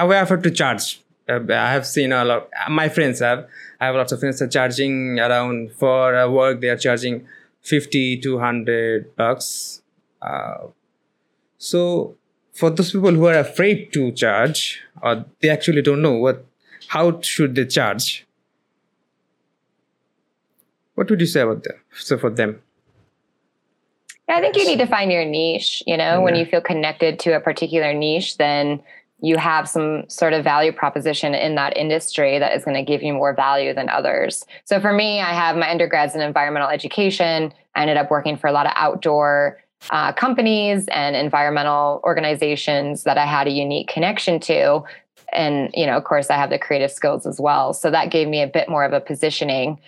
We 0.07 0.15
are 0.15 0.23
afraid 0.23 0.43
to 0.43 0.51
charge. 0.51 1.01
Uh, 1.29 1.41
I 1.49 1.73
have 1.73 1.87
seen 1.87 2.13
a 2.13 2.25
lot. 2.25 2.49
My 2.69 2.89
friends 2.89 3.21
have. 3.21 3.49
I 3.81 3.87
have 3.87 3.95
lots 3.95 4.13
of 4.13 4.21
friends 4.21 4.43
are 4.43 4.49
charging 4.49 5.19
around 5.19 5.73
for 5.73 6.31
work. 6.31 6.61
They 6.61 6.69
are 6.69 6.77
charging 6.77 7.27
fifty 7.61 8.19
to 8.21 8.39
hundred 8.39 9.15
bucks. 9.17 9.83
Uh, 10.21 10.69
so 11.59 12.17
for 12.53 12.71
those 12.71 12.93
people 12.93 13.13
who 13.13 13.27
are 13.27 13.39
afraid 13.39 13.93
to 13.93 14.11
charge, 14.13 14.81
or 15.03 15.25
they 15.41 15.49
actually 15.49 15.83
don't 15.83 16.03
know 16.03 16.15
what, 16.15 16.45
how 16.89 17.21
should 17.21 17.55
they 17.55 17.67
charge? 17.67 18.27
What 20.95 21.09
would 21.11 21.21
you 21.21 21.27
say 21.27 21.43
about 21.43 21.63
them? 21.63 21.77
So 21.95 22.19
for 22.19 22.31
them. 22.31 22.61
Yeah, 24.29 24.37
I 24.37 24.41
think 24.41 24.57
you 24.57 24.67
need 24.67 24.79
to 24.79 24.87
find 24.87 25.11
your 25.11 25.25
niche. 25.25 25.83
You 25.87 25.97
know, 25.97 26.05
yeah. 26.05 26.19
when 26.19 26.35
you 26.35 26.45
feel 26.45 26.61
connected 26.61 27.19
to 27.21 27.37
a 27.37 27.41
particular 27.41 27.93
niche, 27.95 28.37
then 28.37 28.81
you 29.21 29.37
have 29.37 29.69
some 29.69 30.09
sort 30.09 30.33
of 30.33 30.45
value 30.45 30.73
proposition 30.73 31.35
in 31.35 31.57
that 31.57 31.77
industry 31.77 32.39
that 32.39 32.55
is 32.55 32.65
going 32.65 32.77
to 32.77 32.85
give 32.85 33.03
you 33.03 33.13
more 33.13 33.35
value 33.35 33.75
than 33.75 33.89
others. 33.89 34.45
So 34.65 34.81
for 34.81 34.93
me, 34.93 35.21
I 35.21 35.33
have 35.33 35.57
my 35.57 35.69
undergrads 35.71 36.15
in 36.15 36.21
environmental 36.21 36.69
education. 36.69 37.53
I 37.75 37.83
ended 37.83 37.97
up 37.97 38.11
working 38.11 38.37
for 38.37 38.47
a 38.47 38.53
lot 38.53 38.67
of 38.67 38.73
outdoor 38.77 39.59
uh, 39.91 40.13
companies 40.13 40.87
and 40.89 41.17
environmental 41.17 42.01
organizations 42.05 43.05
that 43.05 43.19
I 43.19 43.27
had 43.27 43.47
a 43.47 43.51
unique 43.51 43.89
connection 43.89 44.39
to. 44.41 44.83
And, 45.33 45.71
you 45.75 45.87
know, 45.87 45.97
of 45.97 46.05
course, 46.05 46.31
I 46.31 46.37
have 46.37 46.51
the 46.51 46.59
creative 46.59 46.91
skills 46.91 47.27
as 47.27 47.41
well. 47.41 47.73
So 47.75 47.91
that 47.91 48.11
gave 48.11 48.29
me 48.29 48.43
a 48.43 48.47
bit 48.47 48.69
more 48.69 48.85
of 48.85 48.93
a 48.93 49.01
positioning 49.01 49.79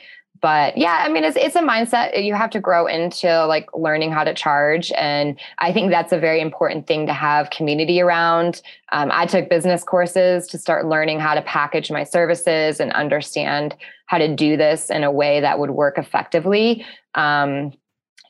but 0.40 0.76
yeah 0.76 1.04
i 1.04 1.08
mean 1.08 1.24
it's 1.24 1.36
it's 1.36 1.56
a 1.56 1.62
mindset 1.62 2.22
you 2.22 2.34
have 2.34 2.50
to 2.50 2.60
grow 2.60 2.86
into 2.86 3.46
like 3.46 3.68
learning 3.74 4.10
how 4.12 4.24
to 4.24 4.34
charge. 4.34 4.92
And 4.92 5.38
i 5.58 5.72
think 5.72 5.90
that's 5.90 6.12
a 6.12 6.18
very 6.18 6.40
important 6.40 6.86
thing 6.86 7.06
to 7.06 7.12
have 7.12 7.50
community 7.50 8.00
around. 8.00 8.62
Um, 8.92 9.10
i 9.12 9.26
took 9.26 9.48
business 9.48 9.84
courses 9.84 10.46
to 10.48 10.58
start 10.58 10.86
learning 10.86 11.20
how 11.20 11.34
to 11.34 11.42
package 11.42 11.90
my 11.90 12.04
services 12.04 12.80
and 12.80 12.92
understand 12.92 13.74
how 14.06 14.18
to 14.18 14.34
do 14.34 14.56
this 14.56 14.90
in 14.90 15.04
a 15.04 15.10
way 15.10 15.40
that 15.40 15.58
would 15.58 15.70
work 15.70 15.98
effectively. 15.98 16.84
Um, 17.14 17.72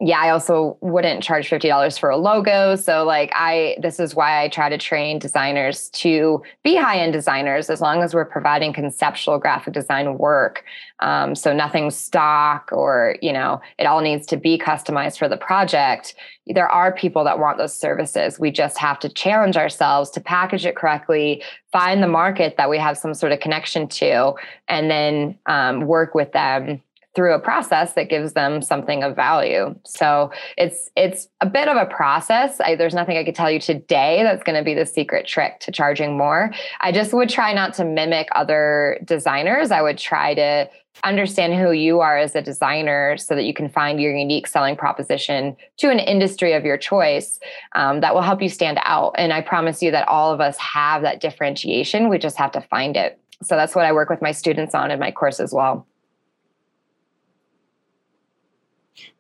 yeah, 0.02 0.18
I 0.18 0.30
also 0.30 0.78
wouldn't 0.80 1.22
charge 1.22 1.50
$50 1.50 1.98
for 1.98 2.08
a 2.08 2.16
logo. 2.16 2.74
So, 2.74 3.04
like, 3.04 3.30
I, 3.34 3.76
this 3.82 4.00
is 4.00 4.14
why 4.14 4.42
I 4.42 4.48
try 4.48 4.70
to 4.70 4.78
train 4.78 5.18
designers 5.18 5.90
to 5.90 6.42
be 6.64 6.74
high 6.74 6.96
end 6.96 7.12
designers 7.12 7.68
as 7.68 7.82
long 7.82 8.02
as 8.02 8.14
we're 8.14 8.24
providing 8.24 8.72
conceptual 8.72 9.38
graphic 9.38 9.74
design 9.74 10.16
work. 10.16 10.64
Um, 11.00 11.34
so, 11.34 11.52
nothing 11.52 11.90
stock 11.90 12.70
or, 12.72 13.16
you 13.20 13.30
know, 13.30 13.60
it 13.78 13.84
all 13.84 14.00
needs 14.00 14.26
to 14.28 14.38
be 14.38 14.56
customized 14.56 15.18
for 15.18 15.28
the 15.28 15.36
project. 15.36 16.14
There 16.46 16.68
are 16.68 16.92
people 16.94 17.22
that 17.24 17.38
want 17.38 17.58
those 17.58 17.78
services. 17.78 18.40
We 18.40 18.50
just 18.50 18.78
have 18.78 18.98
to 19.00 19.10
challenge 19.10 19.58
ourselves 19.58 20.08
to 20.12 20.20
package 20.20 20.64
it 20.64 20.76
correctly, 20.76 21.42
find 21.72 22.02
the 22.02 22.08
market 22.08 22.56
that 22.56 22.70
we 22.70 22.78
have 22.78 22.96
some 22.96 23.12
sort 23.12 23.32
of 23.32 23.40
connection 23.40 23.86
to, 23.88 24.32
and 24.66 24.90
then 24.90 25.38
um, 25.44 25.82
work 25.82 26.14
with 26.14 26.32
them 26.32 26.80
through 27.14 27.35
a 27.35 27.40
process 27.40 27.94
that 27.94 28.09
gives 28.09 28.35
them 28.35 28.62
something 28.62 29.03
of 29.03 29.16
value. 29.16 29.75
So 29.85 30.31
it's 30.57 30.90
it's 30.96 31.29
a 31.40 31.46
bit 31.46 31.68
of 31.68 31.77
a 31.77 31.87
process. 31.87 32.61
I, 32.61 32.77
there's 32.77 32.94
nothing 32.94 33.16
I 33.16 33.25
could 33.25 33.35
tell 33.35 33.51
you 33.51 33.61
today 33.61 34.23
that's 34.23 34.42
going 34.44 34.57
to 34.57 34.64
be 34.64 34.75
the 34.75 34.87
secret 34.87 35.27
trick 35.27 35.61
to 35.61 35.73
charging 35.73 36.16
more. 36.16 36.53
I 36.81 36.92
just 36.92 37.12
would 37.12 37.29
try 37.29 37.53
not 37.53 37.75
to 37.75 37.85
mimic 37.85 38.29
other 38.35 39.01
designers. 39.05 39.70
I 39.70 39.83
would 39.83 39.99
try 39.99 40.35
to 40.35 40.70
understand 41.05 41.55
who 41.55 41.73
you 41.73 42.01
are 42.01 42.18
as 42.18 42.35
a 42.35 42.42
designer 42.42 43.16
so 43.16 43.35
that 43.35 43.44
you 43.44 43.55
can 43.55 43.68
find 43.68 44.01
your 44.01 44.14
unique 44.14 44.46
selling 44.46 44.77
proposition 44.77 45.57
to 45.79 45.90
an 45.90 45.99
industry 45.99 46.53
of 46.53 46.64
your 46.64 46.77
choice 46.77 47.38
um, 47.75 48.01
that 48.01 48.14
will 48.14 48.23
help 48.23 48.42
you 48.42 48.49
stand 48.49 48.79
out. 48.83 49.14
And 49.16 49.33
I 49.33 49.40
promise 49.40 49.83
you 49.83 49.90
that 49.92 50.07
all 50.09 50.33
of 50.33 50.40
us 50.40 50.57
have 50.59 51.03
that 51.03 51.20
differentiation. 51.20 52.09
We 52.09 52.18
just 52.18 52.37
have 52.37 52.53
to 52.53 52.61
find 52.61 52.96
it. 52.96 53.18
So 53.42 53.57
that's 53.57 53.75
what 53.75 53.87
I 53.87 53.92
work 53.92 54.11
with 54.11 54.20
my 54.20 54.33
students 54.33 54.75
on 54.75 54.90
in 54.90 54.99
my 54.99 55.11
course 55.11 55.40
as 55.40 55.53
well. 55.53 55.87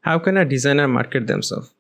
How 0.02 0.18
can 0.18 0.36
a 0.36 0.44
designer 0.44 0.88
market 0.88 1.26
themselves? 1.26 1.74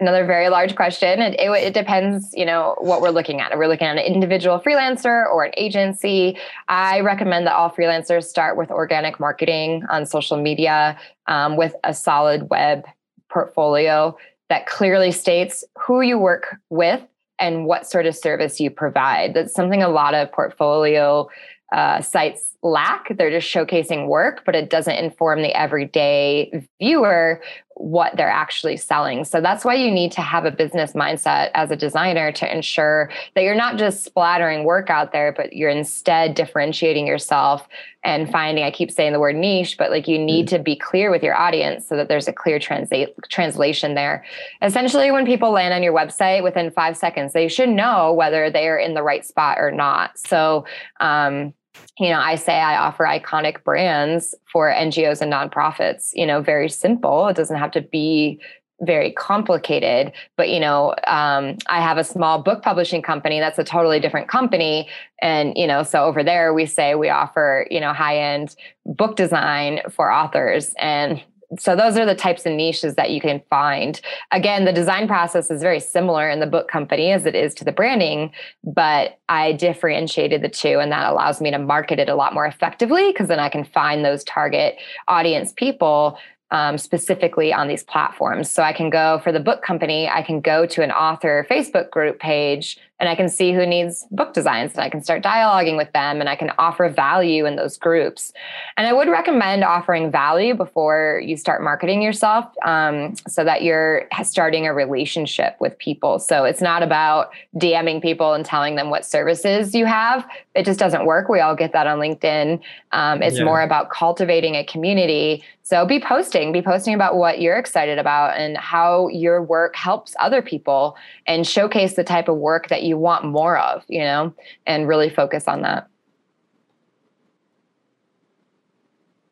another 0.00 0.24
very 0.24 0.48
large 0.48 0.76
question. 0.76 1.20
It, 1.20 1.34
it, 1.40 1.50
it, 1.50 1.74
depends 1.74 2.32
you 2.34 2.44
know 2.44 2.76
what 2.78 3.00
we're 3.00 3.10
looking 3.10 3.40
at. 3.40 3.52
Are 3.52 3.58
we're 3.58 3.66
looking 3.66 3.86
at 3.86 3.98
an 3.98 4.04
individual 4.04 4.60
freelancer 4.60 5.26
or 5.26 5.44
an 5.44 5.52
agency 5.56 6.36
i 6.68 7.00
recommend 7.00 7.46
that 7.46 7.54
all 7.54 7.70
freelancers 7.70 8.24
start 8.24 8.56
with 8.56 8.70
organic 8.70 9.18
marketing 9.18 9.84
on 9.90 10.06
social 10.06 10.36
media 10.36 10.98
um, 11.26 11.56
with 11.56 11.74
a 11.84 11.92
solid 11.92 12.48
web 12.50 12.84
portfolio 13.28 14.16
that 14.48 14.66
clearly 14.66 15.12
states 15.12 15.64
who 15.78 16.00
you 16.00 16.18
work 16.18 16.56
with 16.70 17.02
and 17.38 17.66
what 17.66 17.86
sort 17.86 18.06
of 18.06 18.16
service 18.16 18.58
you 18.58 18.70
provide. 18.70 19.34
That's 19.34 19.54
something 19.54 19.82
a 19.82 19.88
lot 19.88 20.14
of 20.14 20.32
portfolio 20.32 21.28
uh, 21.72 22.00
sites 22.00 22.56
lack. 22.62 23.16
They're 23.16 23.30
just 23.30 23.52
showcasing 23.52 24.08
work, 24.08 24.42
but 24.44 24.54
it 24.54 24.70
doesn't 24.70 24.96
inform 24.96 25.42
the 25.42 25.56
everyday 25.56 26.66
viewer 26.80 27.40
what 27.78 28.16
they're 28.16 28.28
actually 28.28 28.76
selling. 28.76 29.24
So 29.24 29.40
that's 29.40 29.64
why 29.64 29.74
you 29.74 29.90
need 29.90 30.10
to 30.12 30.20
have 30.20 30.44
a 30.44 30.50
business 30.50 30.94
mindset 30.94 31.50
as 31.54 31.70
a 31.70 31.76
designer 31.76 32.32
to 32.32 32.52
ensure 32.52 33.08
that 33.34 33.44
you're 33.44 33.54
not 33.54 33.76
just 33.76 34.04
splattering 34.04 34.64
work 34.64 34.90
out 34.90 35.12
there, 35.12 35.32
but 35.32 35.52
you're 35.52 35.70
instead 35.70 36.34
differentiating 36.34 37.06
yourself 37.06 37.68
and 38.02 38.30
finding, 38.30 38.64
I 38.64 38.72
keep 38.72 38.90
saying 38.90 39.12
the 39.12 39.20
word 39.20 39.36
niche, 39.36 39.76
but 39.78 39.90
like 39.90 40.08
you 40.08 40.18
need 40.18 40.46
mm. 40.46 40.50
to 40.50 40.58
be 40.58 40.74
clear 40.74 41.10
with 41.10 41.22
your 41.22 41.36
audience 41.36 41.86
so 41.86 41.96
that 41.96 42.08
there's 42.08 42.26
a 42.26 42.32
clear 42.32 42.58
translate 42.58 43.14
translation 43.28 43.94
there. 43.94 44.24
Essentially, 44.60 45.10
when 45.10 45.26
people 45.26 45.52
land 45.52 45.72
on 45.72 45.82
your 45.82 45.92
website 45.92 46.42
within 46.42 46.70
five 46.70 46.96
seconds, 46.96 47.32
they 47.32 47.46
should 47.46 47.68
know 47.68 48.12
whether 48.12 48.50
they 48.50 48.68
are 48.68 48.78
in 48.78 48.94
the 48.94 49.02
right 49.02 49.24
spot 49.24 49.58
or 49.58 49.70
not. 49.70 50.18
So, 50.18 50.64
um, 51.00 51.54
you 51.98 52.10
know, 52.10 52.20
I 52.20 52.36
say 52.36 52.60
I 52.60 52.76
offer 52.76 53.04
iconic 53.04 53.64
brands 53.64 54.34
for 54.52 54.72
NGOs 54.72 55.20
and 55.20 55.32
nonprofits, 55.32 56.10
you 56.14 56.26
know, 56.26 56.40
very 56.40 56.68
simple. 56.68 57.28
It 57.28 57.36
doesn't 57.36 57.56
have 57.56 57.72
to 57.72 57.80
be 57.80 58.40
very 58.80 59.10
complicated 59.10 60.12
but 60.36 60.48
you 60.48 60.60
know 60.60 60.94
um, 61.08 61.56
i 61.66 61.80
have 61.80 61.98
a 61.98 62.04
small 62.04 62.40
book 62.40 62.62
publishing 62.62 63.02
company 63.02 63.40
that's 63.40 63.58
a 63.58 63.64
totally 63.64 63.98
different 63.98 64.28
company 64.28 64.88
and 65.20 65.52
you 65.56 65.66
know 65.66 65.82
so 65.82 66.04
over 66.04 66.22
there 66.22 66.54
we 66.54 66.64
say 66.64 66.94
we 66.94 67.08
offer 67.08 67.66
you 67.72 67.80
know 67.80 67.92
high 67.92 68.16
end 68.16 68.54
book 68.86 69.16
design 69.16 69.80
for 69.90 70.12
authors 70.12 70.74
and 70.78 71.20
so 71.58 71.74
those 71.74 71.96
are 71.96 72.04
the 72.04 72.14
types 72.14 72.44
of 72.44 72.52
niches 72.52 72.94
that 72.96 73.10
you 73.10 73.20
can 73.20 73.40
find 73.48 74.00
again 74.32 74.64
the 74.64 74.72
design 74.72 75.06
process 75.06 75.50
is 75.50 75.62
very 75.62 75.80
similar 75.80 76.28
in 76.28 76.40
the 76.40 76.46
book 76.46 76.68
company 76.68 77.10
as 77.10 77.24
it 77.24 77.34
is 77.34 77.54
to 77.54 77.64
the 77.64 77.72
branding 77.72 78.30
but 78.64 79.18
i 79.28 79.52
differentiated 79.52 80.42
the 80.42 80.48
two 80.48 80.78
and 80.78 80.92
that 80.92 81.10
allows 81.10 81.40
me 81.40 81.50
to 81.50 81.58
market 81.58 81.98
it 81.98 82.08
a 82.08 82.14
lot 82.14 82.34
more 82.34 82.46
effectively 82.46 83.10
because 83.12 83.28
then 83.28 83.40
i 83.40 83.48
can 83.48 83.64
find 83.64 84.04
those 84.04 84.24
target 84.24 84.76
audience 85.08 85.52
people 85.52 86.18
um, 86.50 86.78
specifically 86.78 87.52
on 87.52 87.68
these 87.68 87.82
platforms. 87.82 88.50
So 88.50 88.62
I 88.62 88.72
can 88.72 88.88
go 88.90 89.20
for 89.22 89.32
the 89.32 89.40
book 89.40 89.62
company, 89.62 90.08
I 90.08 90.22
can 90.22 90.40
go 90.40 90.66
to 90.66 90.82
an 90.82 90.90
author 90.90 91.46
Facebook 91.50 91.90
group 91.90 92.18
page 92.18 92.78
and 93.00 93.08
I 93.08 93.14
can 93.14 93.28
see 93.28 93.52
who 93.52 93.64
needs 93.64 94.06
book 94.10 94.34
designs 94.34 94.72
and 94.72 94.80
I 94.80 94.90
can 94.90 95.02
start 95.02 95.22
dialoguing 95.22 95.76
with 95.76 95.92
them 95.92 96.20
and 96.20 96.28
I 96.28 96.34
can 96.34 96.50
offer 96.58 96.88
value 96.88 97.46
in 97.46 97.56
those 97.56 97.78
groups. 97.78 98.32
And 98.76 98.86
I 98.86 98.92
would 98.92 99.08
recommend 99.08 99.62
offering 99.62 100.10
value 100.10 100.54
before 100.54 101.22
you 101.24 101.36
start 101.36 101.62
marketing 101.62 102.02
yourself 102.02 102.46
um, 102.64 103.14
so 103.28 103.44
that 103.44 103.62
you're 103.62 104.08
starting 104.22 104.66
a 104.66 104.74
relationship 104.74 105.56
with 105.60 105.78
people. 105.78 106.18
So 106.18 106.44
it's 106.44 106.60
not 106.60 106.82
about 106.82 107.30
DMing 107.56 108.02
people 108.02 108.34
and 108.34 108.44
telling 108.44 108.74
them 108.74 108.90
what 108.90 109.04
services 109.04 109.74
you 109.74 109.86
have. 109.86 110.28
It 110.54 110.64
just 110.64 110.80
doesn't 110.80 111.06
work. 111.06 111.28
We 111.28 111.40
all 111.40 111.54
get 111.54 111.72
that 111.72 111.86
on 111.86 111.98
LinkedIn. 111.98 112.60
Um, 112.92 113.22
it's 113.22 113.38
yeah. 113.38 113.44
more 113.44 113.62
about 113.62 113.90
cultivating 113.90 114.56
a 114.56 114.64
community. 114.64 115.44
So 115.62 115.84
be 115.84 116.00
posting, 116.00 116.50
be 116.50 116.62
posting 116.62 116.94
about 116.94 117.16
what 117.16 117.42
you're 117.42 117.58
excited 117.58 117.98
about 117.98 118.38
and 118.38 118.56
how 118.56 119.08
your 119.08 119.42
work 119.42 119.76
helps 119.76 120.16
other 120.18 120.40
people 120.40 120.96
and 121.26 121.46
showcase 121.46 121.94
the 121.94 122.04
type 122.04 122.28
of 122.28 122.38
work 122.38 122.68
that 122.68 122.84
you 122.84 122.87
want 122.94 123.24
more 123.24 123.58
of, 123.58 123.84
you 123.88 124.00
know, 124.00 124.34
and 124.66 124.88
really 124.88 125.10
focus 125.10 125.48
on 125.48 125.62
that. 125.62 125.88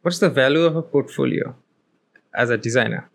What's 0.03 0.19
the 0.19 0.31
value 0.31 0.63
of 0.63 0.77
a 0.77 0.83
portfolio 0.83 1.55
as 2.35 2.51
a 2.51 2.57
designer? 2.57 3.11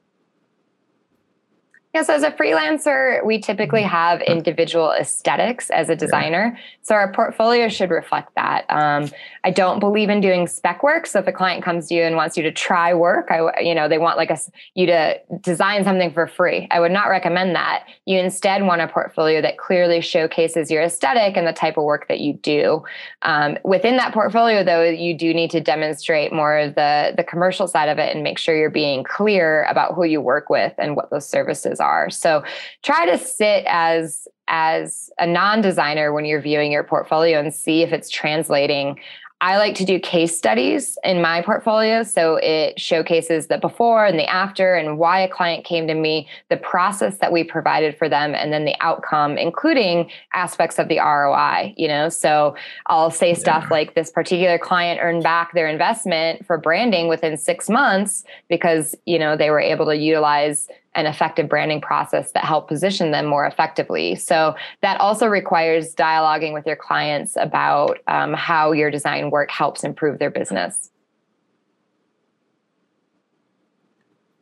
Yeah, 1.94 2.04
so 2.04 2.14
as 2.14 2.24
a 2.24 2.32
freelancer, 2.32 3.24
we 3.26 3.38
typically 3.42 3.82
have 3.82 4.22
individual 4.22 4.94
aesthetics 4.94 5.70
as 5.72 5.90
a 5.90 5.96
designer. 5.96 6.58
So 6.84 6.96
our 6.96 7.12
portfolio 7.12 7.68
should 7.68 7.90
reflect 7.90 8.34
that. 8.36 8.66
Um, 8.70 9.10
I 9.44 9.52
don't 9.52 9.80
believe 9.80 10.10
in 10.10 10.22
doing 10.22 10.48
spec 10.48 10.84
work. 10.84 11.06
So 11.06 11.20
if 11.20 11.28
a 11.28 11.34
client 11.34 11.66
comes 11.66 11.88
to 11.88 11.96
you 11.96 12.04
and 12.04 12.16
wants 12.16 12.38
you 12.38 12.44
to 12.44 12.52
try 12.52 12.94
work, 12.94 13.30
I, 13.30 13.60
you 13.60 13.76
know, 13.76 13.90
they 13.90 13.98
want 13.98 14.16
like 14.16 14.30
a, 14.30 14.38
you 14.74 14.86
to 14.86 15.20
design 15.42 15.84
something 15.84 16.14
for 16.14 16.28
free. 16.28 16.66
I 16.72 16.80
would 16.80 16.94
not 16.94 17.10
recommend 17.10 17.56
that. 17.56 17.84
You 18.06 18.20
instead 18.20 18.66
want 18.66 18.80
a 18.80 18.88
portfolio 18.88 19.42
that 19.42 19.58
clearly 19.58 20.00
showcases 20.00 20.72
your 20.72 20.84
aesthetic 20.84 21.36
and 21.36 21.46
the 21.46 21.52
type 21.52 21.78
of 21.78 21.84
work 21.84 22.08
that 22.08 22.22
you 22.22 22.36
do. 22.36 22.84
Um, 23.24 23.58
within 23.66 23.98
that 23.98 24.14
portfolio, 24.14 24.64
though, 24.64 24.84
you 24.84 25.18
do 25.18 25.34
need 25.34 25.52
to 25.52 25.60
demonstrate 25.60 26.32
more 26.32 26.58
of 26.58 26.76
the 26.76 27.14
the 27.18 27.24
commercial 27.24 27.68
side 27.68 27.90
of 27.90 27.98
it 27.98 28.16
and 28.16 28.24
make 28.24 28.38
sure 28.38 28.56
you're 28.56 28.70
being 28.70 29.04
clear 29.04 29.66
about 29.66 29.94
who 29.94 30.06
you 30.06 30.22
work 30.22 30.50
with 30.50 30.74
and 30.78 30.96
what 30.96 31.10
those 31.10 31.28
services 31.28 31.81
are. 31.82 32.10
So 32.10 32.44
try 32.84 33.06
to 33.06 33.18
sit 33.18 33.66
as 33.68 34.28
as 34.48 35.10
a 35.18 35.26
non-designer 35.26 36.12
when 36.12 36.26
you're 36.26 36.42
viewing 36.42 36.72
your 36.72 36.84
portfolio 36.84 37.40
and 37.40 37.54
see 37.54 37.84
if 37.84 37.94
it's 37.94 38.10
translating 38.10 39.00
I 39.42 39.58
like 39.58 39.74
to 39.76 39.86
do 39.86 40.00
case 40.00 40.38
studies 40.38 41.00
in 41.04 41.20
my 41.20 41.42
portfolio. 41.42 42.04
So 42.04 42.36
it 42.36 42.80
showcases 42.80 43.48
the 43.48 43.58
before 43.58 44.06
and 44.06 44.20
the 44.20 44.30
after 44.30 44.76
and 44.76 45.00
why 45.00 45.20
a 45.20 45.28
client 45.28 45.66
came 45.66 45.88
to 45.88 45.96
me, 45.96 46.28
the 46.50 46.58
process 46.58 47.18
that 47.18 47.32
we 47.32 47.44
provided 47.44 47.98
for 47.98 48.08
them, 48.08 48.36
and 48.36 48.54
then 48.54 48.66
the 48.66 48.76
outcome, 48.82 49.40
including 49.40 50.12
aspects 50.34 50.78
of 50.78 50.90
the 50.90 51.00
ROI, 51.00 51.74
you 51.76 51.88
know? 51.88 52.08
So 52.08 52.56
I'll 52.86 53.10
say 53.10 53.34
stuff 53.34 53.64
yeah. 53.64 53.78
like 53.78 53.96
this 53.96 54.12
particular 54.12 54.60
client 54.60 55.00
earned 55.02 55.24
back 55.24 55.54
their 55.54 55.68
investment 55.68 56.46
for 56.46 56.60
branding 56.60 57.08
within 57.08 57.36
six 57.36 57.68
months 57.68 58.24
because, 58.48 58.94
you 59.08 59.18
know, 59.18 59.36
they 59.36 59.50
were 59.50 59.60
able 59.60 59.88
to 59.88 59.98
utilize 59.98 60.68
an 60.96 61.06
effective 61.06 61.48
branding 61.48 61.80
process 61.80 62.32
that 62.34 62.44
help 62.44 62.68
position 62.68 63.12
them 63.12 63.26
more 63.26 63.46
effectively. 63.46 64.16
So 64.16 64.56
that 64.82 65.00
also 65.00 65.28
requires 65.28 65.96
dialoguing 65.96 66.54
with 66.54 66.66
your 66.66 66.76
clients 66.76 67.38
about 67.38 68.00
um, 68.08 68.34
how 68.34 68.74
your 68.74 68.92
design 68.92 69.30
work 69.30 69.50
helps 69.52 69.84
improve 69.84 70.20
their 70.20 70.32
business. 70.32 70.92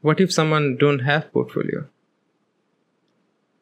What 0.01 0.19
if 0.19 0.31
someone 0.31 0.77
don't 0.77 0.99
have 0.99 1.31
portfolio? 1.31 1.87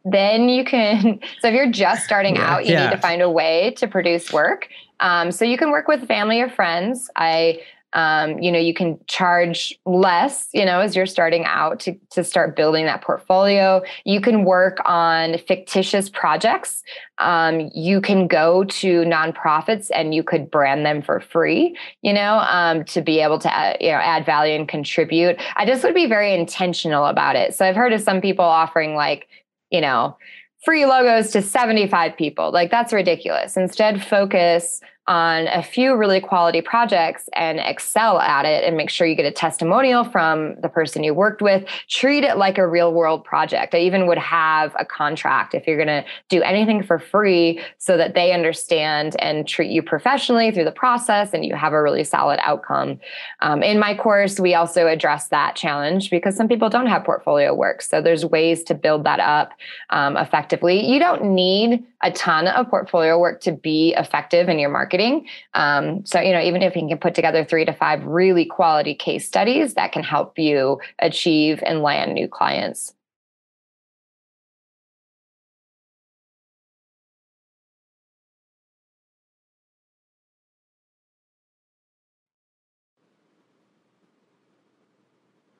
Then 0.05 0.47
you 0.47 0.63
can. 0.63 1.19
So 1.41 1.49
if 1.49 1.53
you're 1.53 1.71
just 1.71 2.05
starting 2.05 2.35
yeah. 2.35 2.53
out, 2.53 2.65
you 2.65 2.73
yeah. 2.73 2.85
need 2.85 2.95
to 2.95 3.01
find 3.01 3.21
a 3.21 3.29
way 3.29 3.73
to 3.77 3.87
produce 3.87 4.31
work. 4.31 4.69
Um, 4.99 5.31
so 5.31 5.45
you 5.45 5.57
can 5.57 5.71
work 5.71 5.87
with 5.87 6.07
family 6.07 6.41
or 6.41 6.49
friends. 6.49 7.09
I 7.15 7.59
um, 7.93 8.39
you 8.39 8.51
know 8.51 8.59
you 8.59 8.73
can 8.73 8.99
charge 9.07 9.77
less 9.85 10.47
you 10.53 10.65
know 10.65 10.81
as 10.81 10.95
you're 10.95 11.05
starting 11.05 11.45
out 11.45 11.79
to, 11.81 11.97
to 12.11 12.23
start 12.23 12.55
building 12.55 12.85
that 12.85 13.01
portfolio. 13.01 13.81
You 14.05 14.21
can 14.21 14.43
work 14.43 14.77
on 14.85 15.37
fictitious 15.37 16.09
projects. 16.09 16.83
Um, 17.17 17.71
you 17.73 18.01
can 18.01 18.27
go 18.27 18.63
to 18.65 19.01
nonprofits 19.01 19.89
and 19.93 20.13
you 20.13 20.23
could 20.23 20.51
brand 20.51 20.85
them 20.85 21.01
for 21.01 21.19
free 21.19 21.77
you 22.01 22.13
know 22.13 22.39
um, 22.47 22.83
to 22.85 23.01
be 23.01 23.19
able 23.19 23.39
to 23.39 23.53
add, 23.53 23.77
you 23.79 23.91
know 23.91 23.97
add 23.97 24.25
value 24.25 24.55
and 24.55 24.67
contribute. 24.67 25.37
I 25.55 25.65
just 25.65 25.83
would 25.83 25.95
be 25.95 26.07
very 26.07 26.33
intentional 26.33 27.05
about 27.05 27.35
it. 27.35 27.55
So 27.55 27.65
i've 27.65 27.75
heard 27.75 27.93
of 27.93 28.01
some 28.01 28.21
people 28.21 28.45
offering 28.45 28.95
like 28.95 29.27
you 29.71 29.81
know 29.81 30.17
free 30.63 30.85
logos 30.85 31.31
to 31.31 31.41
75 31.41 32.17
people. 32.17 32.51
Like 32.51 32.71
that's 32.71 32.91
ridiculous. 32.91 33.55
Instead 33.55 34.03
focus 34.03 34.81
on 35.07 35.47
a 35.47 35.63
few 35.63 35.95
really 35.95 36.19
quality 36.19 36.61
projects 36.61 37.29
and 37.33 37.59
excel 37.59 38.19
at 38.19 38.45
it 38.45 38.63
and 38.65 38.75
make 38.75 38.89
sure 38.89 39.07
you 39.07 39.15
get 39.15 39.25
a 39.25 39.31
testimonial 39.31 40.03
from 40.03 40.59
the 40.61 40.67
person 40.67 41.03
you 41.03 41.13
worked 41.13 41.41
with. 41.41 41.63
Treat 41.89 42.23
it 42.23 42.37
like 42.37 42.57
a 42.57 42.67
real 42.67 42.93
world 42.93 43.23
project. 43.23 43.73
I 43.73 43.79
even 43.79 44.07
would 44.07 44.17
have 44.17 44.75
a 44.77 44.85
contract 44.85 45.53
if 45.53 45.65
you're 45.65 45.77
going 45.77 45.87
to 45.87 46.05
do 46.27 46.41
anything 46.41 46.83
for 46.83 46.99
free 46.99 47.61
so 47.77 47.95
that 47.95 48.15
they 48.15 48.33
understand 48.33 49.15
and 49.19 49.47
treat 49.47 49.71
you 49.71 49.81
professionally 49.81 50.51
through 50.51 50.65
the 50.65 50.71
process 50.71 51.33
and 51.33 51.45
you 51.45 51.55
have 51.55 51.71
a 51.71 51.81
really 51.81 52.03
solid 52.03 52.39
outcome. 52.41 52.99
Um, 53.41 53.63
in 53.63 53.79
my 53.79 53.95
course, 53.95 54.39
we 54.39 54.55
also 54.55 54.87
address 54.87 55.29
that 55.29 55.55
challenge 55.55 56.09
because 56.09 56.35
some 56.35 56.49
people 56.49 56.69
don't 56.69 56.87
have 56.87 57.05
portfolio 57.05 57.53
work. 57.53 57.81
So 57.81 58.01
there's 58.01 58.25
ways 58.25 58.63
to 58.63 58.73
build 58.73 59.05
that 59.05 59.21
up 59.21 59.53
um, 59.89 60.17
effectively. 60.17 60.85
You 60.85 60.99
don't 60.99 61.33
need 61.33 61.85
a 62.03 62.11
ton 62.11 62.47
of 62.47 62.69
portfolio 62.69 63.19
work 63.19 63.41
to 63.41 63.51
be 63.51 63.93
effective 63.97 64.49
in 64.49 64.59
your 64.59 64.69
marketing. 64.69 65.27
Um, 65.53 66.05
so, 66.05 66.19
you 66.19 66.31
know, 66.31 66.41
even 66.41 66.61
if 66.61 66.75
you 66.75 66.87
can 66.87 66.97
put 66.97 67.15
together 67.15 67.43
three 67.43 67.65
to 67.65 67.73
five 67.73 68.03
really 68.05 68.45
quality 68.45 68.93
case 68.93 69.27
studies, 69.27 69.73
that 69.73 69.91
can 69.91 70.03
help 70.03 70.37
you 70.37 70.79
achieve 70.99 71.61
and 71.65 71.81
land 71.81 72.13
new 72.13 72.27
clients. 72.27 72.93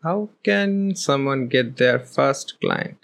How 0.04 0.30
can 0.44 0.96
someone 0.96 1.48
get 1.48 1.78
their 1.78 2.00
first 2.00 2.60
client? 2.62 2.98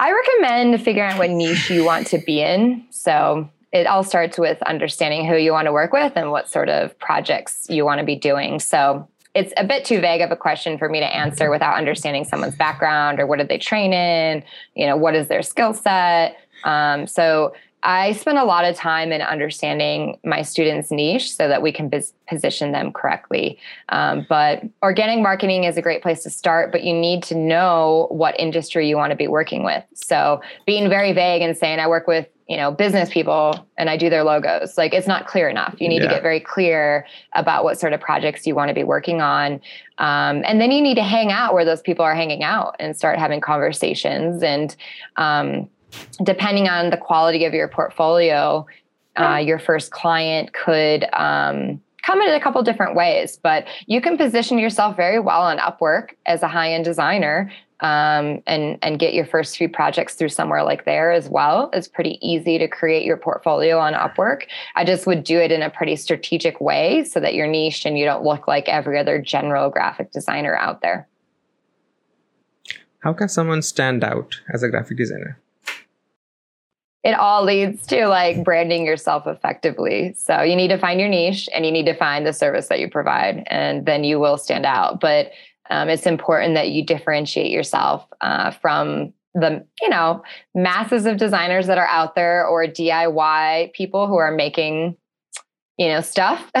I 0.00 0.12
recommend 0.12 0.82
figuring 0.82 1.12
out 1.12 1.18
what 1.18 1.28
niche 1.28 1.68
you 1.68 1.84
want 1.84 2.06
to 2.06 2.18
be 2.18 2.40
in. 2.40 2.86
So 2.88 3.50
it 3.70 3.86
all 3.86 4.02
starts 4.02 4.38
with 4.38 4.60
understanding 4.62 5.26
who 5.26 5.36
you 5.36 5.52
want 5.52 5.66
to 5.66 5.72
work 5.72 5.92
with 5.92 6.14
and 6.16 6.30
what 6.30 6.48
sort 6.48 6.70
of 6.70 6.98
projects 6.98 7.66
you 7.68 7.84
want 7.84 7.98
to 7.98 8.06
be 8.06 8.16
doing. 8.16 8.60
So 8.60 9.06
it's 9.34 9.52
a 9.58 9.64
bit 9.64 9.84
too 9.84 10.00
vague 10.00 10.22
of 10.22 10.30
a 10.30 10.36
question 10.36 10.78
for 10.78 10.88
me 10.88 11.00
to 11.00 11.06
answer 11.06 11.50
without 11.50 11.76
understanding 11.76 12.24
someone's 12.24 12.56
background 12.56 13.20
or 13.20 13.26
what 13.26 13.40
did 13.40 13.48
they 13.48 13.58
train 13.58 13.92
in, 13.92 14.42
you 14.74 14.86
know, 14.86 14.96
what 14.96 15.14
is 15.14 15.28
their 15.28 15.42
skill 15.42 15.74
set. 15.74 16.38
Um, 16.64 17.06
so 17.06 17.52
I 17.82 18.12
spend 18.12 18.38
a 18.38 18.44
lot 18.44 18.64
of 18.64 18.76
time 18.76 19.12
in 19.12 19.22
understanding 19.22 20.18
my 20.24 20.42
students' 20.42 20.90
niche 20.90 21.34
so 21.34 21.48
that 21.48 21.62
we 21.62 21.72
can 21.72 21.90
position 22.28 22.72
them 22.72 22.92
correctly. 22.92 23.58
Um, 23.88 24.26
but 24.28 24.62
organic 24.82 25.20
marketing 25.22 25.64
is 25.64 25.76
a 25.76 25.82
great 25.82 26.02
place 26.02 26.22
to 26.24 26.30
start, 26.30 26.72
but 26.72 26.84
you 26.84 26.92
need 26.92 27.22
to 27.24 27.34
know 27.34 28.08
what 28.10 28.38
industry 28.38 28.88
you 28.88 28.96
want 28.96 29.10
to 29.10 29.16
be 29.16 29.28
working 29.28 29.64
with. 29.64 29.82
So 29.94 30.42
being 30.66 30.88
very 30.88 31.12
vague 31.12 31.42
and 31.42 31.56
saying, 31.56 31.80
I 31.80 31.86
work 31.86 32.06
with 32.06 32.28
you 32.50 32.56
know 32.56 32.72
business 32.72 33.08
people 33.08 33.64
and 33.78 33.88
i 33.88 33.96
do 33.96 34.10
their 34.10 34.24
logos 34.24 34.76
like 34.76 34.92
it's 34.92 35.06
not 35.06 35.24
clear 35.24 35.48
enough 35.48 35.76
you 35.78 35.88
need 35.88 36.02
yeah. 36.02 36.08
to 36.08 36.14
get 36.14 36.20
very 36.20 36.40
clear 36.40 37.06
about 37.34 37.62
what 37.62 37.78
sort 37.78 37.92
of 37.92 38.00
projects 38.00 38.44
you 38.44 38.56
want 38.56 38.68
to 38.68 38.74
be 38.74 38.82
working 38.82 39.20
on 39.20 39.60
um, 39.98 40.42
and 40.44 40.60
then 40.60 40.72
you 40.72 40.82
need 40.82 40.96
to 40.96 41.02
hang 41.04 41.30
out 41.30 41.54
where 41.54 41.64
those 41.64 41.80
people 41.80 42.04
are 42.04 42.14
hanging 42.14 42.42
out 42.42 42.74
and 42.80 42.96
start 42.96 43.20
having 43.20 43.40
conversations 43.40 44.42
and 44.42 44.74
um, 45.16 45.70
depending 46.22 46.68
on 46.68 46.90
the 46.90 46.96
quality 46.96 47.44
of 47.44 47.54
your 47.54 47.68
portfolio, 47.68 48.66
uh, 49.16 49.36
your 49.36 49.58
first 49.58 49.90
client 49.90 50.52
could 50.52 51.04
um, 51.12 51.80
come 52.02 52.22
in 52.22 52.34
a 52.34 52.40
couple 52.40 52.62
different 52.62 52.94
ways, 52.94 53.38
but 53.42 53.66
you 53.86 54.00
can 54.00 54.16
position 54.16 54.58
yourself 54.58 54.96
very 54.96 55.20
well 55.20 55.42
on 55.42 55.58
Upwork 55.58 56.10
as 56.26 56.42
a 56.42 56.48
high 56.48 56.72
end 56.72 56.84
designer. 56.84 57.50
Um, 57.82 58.42
and 58.46 58.78
and 58.82 58.98
get 58.98 59.14
your 59.14 59.24
first 59.24 59.56
few 59.56 59.66
projects 59.66 60.12
through 60.12 60.28
somewhere 60.28 60.62
like 60.62 60.84
there 60.84 61.12
as 61.12 61.30
well. 61.30 61.70
It's 61.72 61.88
pretty 61.88 62.18
easy 62.20 62.58
to 62.58 62.68
create 62.68 63.06
your 63.06 63.16
portfolio 63.16 63.78
on 63.78 63.94
Upwork. 63.94 64.42
I 64.76 64.84
just 64.84 65.06
would 65.06 65.24
do 65.24 65.38
it 65.38 65.50
in 65.50 65.62
a 65.62 65.70
pretty 65.70 65.96
strategic 65.96 66.60
way 66.60 67.04
so 67.04 67.20
that 67.20 67.32
you're 67.32 67.46
niche 67.46 67.86
and 67.86 67.98
you 67.98 68.04
don't 68.04 68.22
look 68.22 68.46
like 68.46 68.68
every 68.68 68.98
other 68.98 69.18
general 69.18 69.70
graphic 69.70 70.12
designer 70.12 70.54
out 70.54 70.82
there. 70.82 71.08
How 72.98 73.14
can 73.14 73.30
someone 73.30 73.62
stand 73.62 74.04
out 74.04 74.42
as 74.52 74.62
a 74.62 74.68
graphic 74.68 74.98
designer? 74.98 75.39
It 77.02 77.12
all 77.12 77.44
leads 77.44 77.86
to 77.86 78.06
like 78.06 78.44
branding 78.44 78.84
yourself 78.84 79.26
effectively. 79.26 80.14
So 80.18 80.42
you 80.42 80.54
need 80.54 80.68
to 80.68 80.78
find 80.78 81.00
your 81.00 81.08
niche 81.08 81.48
and 81.54 81.64
you 81.64 81.72
need 81.72 81.86
to 81.86 81.94
find 81.94 82.26
the 82.26 82.32
service 82.32 82.68
that 82.68 82.78
you 82.80 82.90
provide, 82.90 83.44
and 83.46 83.86
then 83.86 84.04
you 84.04 84.20
will 84.20 84.36
stand 84.36 84.66
out. 84.66 85.00
But 85.00 85.30
um, 85.70 85.88
it's 85.88 86.06
important 86.06 86.54
that 86.54 86.70
you 86.70 86.84
differentiate 86.84 87.50
yourself 87.50 88.06
uh, 88.20 88.50
from 88.50 89.12
the 89.34 89.64
you 89.80 89.88
know 89.88 90.22
masses 90.54 91.06
of 91.06 91.16
designers 91.16 91.68
that 91.68 91.78
are 91.78 91.86
out 91.86 92.16
there 92.16 92.44
or 92.46 92.64
DIY 92.66 93.72
people 93.72 94.08
who 94.08 94.16
are 94.16 94.32
making 94.32 94.96
you 95.80 95.88
know 95.88 96.00
stuff. 96.00 96.50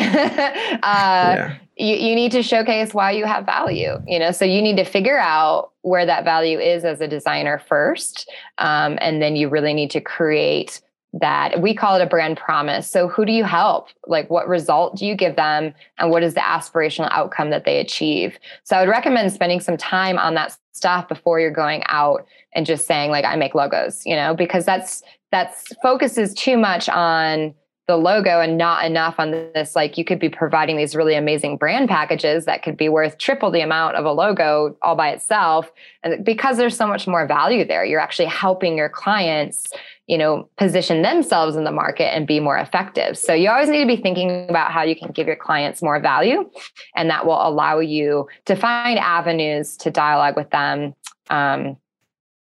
Uh, 0.82 1.34
yeah. 1.36 1.56
you, 1.76 1.94
you 1.94 2.14
need 2.14 2.32
to 2.32 2.42
showcase 2.42 2.94
why 2.94 3.10
you 3.10 3.24
have 3.24 3.44
value 3.44 3.98
you 4.06 4.18
know 4.18 4.30
so 4.30 4.44
you 4.44 4.62
need 4.62 4.76
to 4.76 4.84
figure 4.84 5.18
out 5.18 5.72
where 5.82 6.06
that 6.06 6.24
value 6.24 6.58
is 6.58 6.84
as 6.84 7.00
a 7.00 7.08
designer 7.08 7.58
first 7.68 8.30
um, 8.58 8.98
and 9.00 9.20
then 9.20 9.36
you 9.36 9.48
really 9.48 9.74
need 9.74 9.90
to 9.90 10.00
create 10.00 10.80
that. 11.12 11.60
We 11.60 11.74
call 11.74 11.96
it 11.96 12.02
a 12.02 12.06
brand 12.06 12.36
promise. 12.36 12.88
So 12.88 13.08
who 13.08 13.24
do 13.24 13.32
you 13.32 13.44
help? 13.44 13.88
Like 14.06 14.30
what 14.30 14.48
result 14.48 14.96
do 14.96 15.06
you 15.06 15.16
give 15.16 15.36
them? 15.36 15.74
And 15.98 16.10
what 16.10 16.22
is 16.22 16.34
the 16.34 16.40
aspirational 16.40 17.08
outcome 17.10 17.50
that 17.50 17.64
they 17.64 17.80
achieve? 17.80 18.38
So 18.64 18.76
i 18.76 18.80
would 18.80 18.88
recommend 18.88 19.32
spending 19.32 19.60
some 19.60 19.76
time 19.76 20.18
on 20.18 20.34
that 20.34 20.56
stuff 20.72 21.08
before 21.08 21.40
you're 21.40 21.50
going 21.50 21.82
out 21.88 22.24
and 22.54 22.64
just 22.64 22.86
saying 22.86 23.10
like 23.10 23.24
i 23.24 23.36
make 23.36 23.54
logos 23.54 24.02
you 24.06 24.16
know 24.16 24.34
because 24.34 24.64
that's 24.64 25.02
that's 25.30 25.72
focuses 25.82 26.32
too 26.32 26.56
much 26.56 26.88
on 26.88 27.54
the 27.90 27.96
logo 27.96 28.40
and 28.40 28.56
not 28.56 28.84
enough 28.84 29.16
on 29.18 29.32
this 29.32 29.74
like 29.74 29.98
you 29.98 30.04
could 30.04 30.20
be 30.20 30.28
providing 30.28 30.76
these 30.76 30.94
really 30.94 31.16
amazing 31.16 31.56
brand 31.56 31.88
packages 31.88 32.44
that 32.44 32.62
could 32.62 32.76
be 32.76 32.88
worth 32.88 33.18
triple 33.18 33.50
the 33.50 33.60
amount 33.60 33.96
of 33.96 34.04
a 34.04 34.12
logo 34.12 34.76
all 34.80 34.94
by 34.94 35.08
itself. 35.10 35.72
And 36.04 36.24
because 36.24 36.56
there's 36.56 36.76
so 36.76 36.86
much 36.86 37.08
more 37.08 37.26
value 37.26 37.64
there 37.64 37.84
you're 37.84 38.00
actually 38.00 38.28
helping 38.28 38.76
your 38.76 38.88
clients 38.88 39.72
you 40.06 40.16
know 40.16 40.48
position 40.56 41.02
themselves 41.02 41.56
in 41.56 41.64
the 41.64 41.72
market 41.72 42.14
and 42.14 42.28
be 42.28 42.38
more 42.38 42.58
effective. 42.58 43.18
So 43.18 43.34
you 43.34 43.50
always 43.50 43.68
need 43.68 43.80
to 43.80 43.96
be 43.96 44.00
thinking 44.00 44.48
about 44.48 44.70
how 44.70 44.82
you 44.82 44.94
can 44.94 45.10
give 45.10 45.26
your 45.26 45.36
clients 45.36 45.82
more 45.82 46.00
value 46.00 46.48
and 46.94 47.10
that 47.10 47.26
will 47.26 47.44
allow 47.44 47.80
you 47.80 48.28
to 48.44 48.54
find 48.54 49.00
avenues 49.00 49.76
to 49.78 49.90
dialogue 49.90 50.36
with 50.36 50.50
them 50.50 50.94
um, 51.28 51.76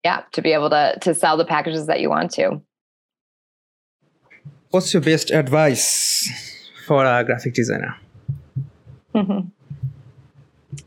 yeah 0.02 0.22
to 0.32 0.40
be 0.40 0.52
able 0.52 0.70
to 0.70 0.98
to 1.02 1.14
sell 1.14 1.36
the 1.36 1.44
packages 1.44 1.88
that 1.88 2.00
you 2.00 2.08
want 2.08 2.30
to 2.30 2.62
what's 4.76 4.92
your 4.92 5.00
best 5.00 5.30
advice 5.30 6.30
for 6.86 7.02
a 7.06 7.24
graphic 7.24 7.54
designer? 7.54 7.96
Mm-hmm. 9.14 9.48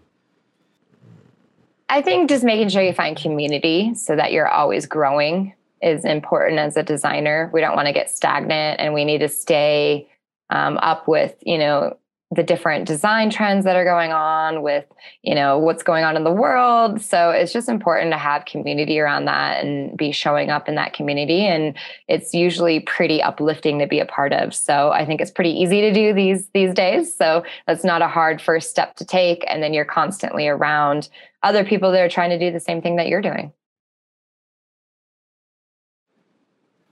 I 1.90 2.04
think 2.04 2.30
just 2.30 2.44
making 2.44 2.70
sure 2.70 2.84
you 2.84 2.94
find 2.94 3.18
community 3.18 3.96
so 3.96 4.16
that 4.16 4.32
you're 4.32 4.48
always 4.48 4.86
growing 4.86 5.56
is 5.82 6.06
important 6.06 6.60
as 6.60 6.78
a 6.78 6.84
designer. 6.84 7.50
We 7.52 7.62
don't 7.62 7.76
want 7.76 7.88
to 7.88 7.94
get 7.94 8.12
stagnant 8.12 8.80
and 8.80 8.94
we 8.94 9.06
need 9.06 9.22
to 9.22 9.28
stay 9.28 10.08
um, 10.52 10.78
up 10.78 11.08
with, 11.08 11.34
you 11.42 11.58
know, 11.58 11.98
the 12.32 12.44
different 12.44 12.86
design 12.86 13.32
trends 13.32 13.66
that 13.66 13.76
are 13.76 13.84
going 13.84 14.12
on 14.12 14.62
with 14.62 14.86
you 15.24 15.34
know 15.34 15.58
what's 15.58 15.82
going 15.82 16.04
on 16.04 16.16
in 16.16 16.24
the 16.24 16.32
world. 16.32 17.02
So 17.02 17.32
it's 17.32 17.52
just 17.52 17.68
important 17.68 18.12
to 18.12 18.18
have 18.18 18.46
community 18.46 19.00
around 19.00 19.26
that 19.26 19.64
and 19.64 19.98
be 19.98 20.12
showing 20.12 20.52
up 20.52 20.70
in 20.70 20.76
that 20.76 20.94
community. 20.94 21.46
And 21.48 21.76
it's 22.08 22.34
usually 22.34 22.82
pretty 22.82 23.22
uplifting 23.22 23.80
to 23.80 23.88
be 23.88 24.00
a 24.00 24.06
part 24.06 24.34
of. 24.34 24.54
So 24.54 24.92
i 24.92 25.06
think 25.06 25.22
it's 25.22 25.32
pretty 25.32 25.52
easy 25.52 25.82
to 25.82 25.94
do 25.94 26.14
these 26.14 26.48
these 26.54 26.74
days. 26.74 27.16
So 27.16 27.44
that's 27.66 27.84
not 27.84 28.02
a 28.04 28.08
hard 28.08 28.42
first 28.42 28.70
step 28.70 28.96
to 28.98 29.06
take. 29.06 29.44
And 29.48 29.64
then 29.64 29.74
you're 29.74 29.86
constantly 29.86 30.48
around 30.48 31.10
other 31.42 31.64
people 31.64 31.92
that 31.92 32.02
are 32.02 32.10
trying 32.10 32.30
to 32.30 32.40
do 32.40 32.52
the 32.52 32.60
same 32.60 32.82
thing 32.82 32.98
that 32.98 33.08
you're 33.08 33.22
doing. 33.22 33.54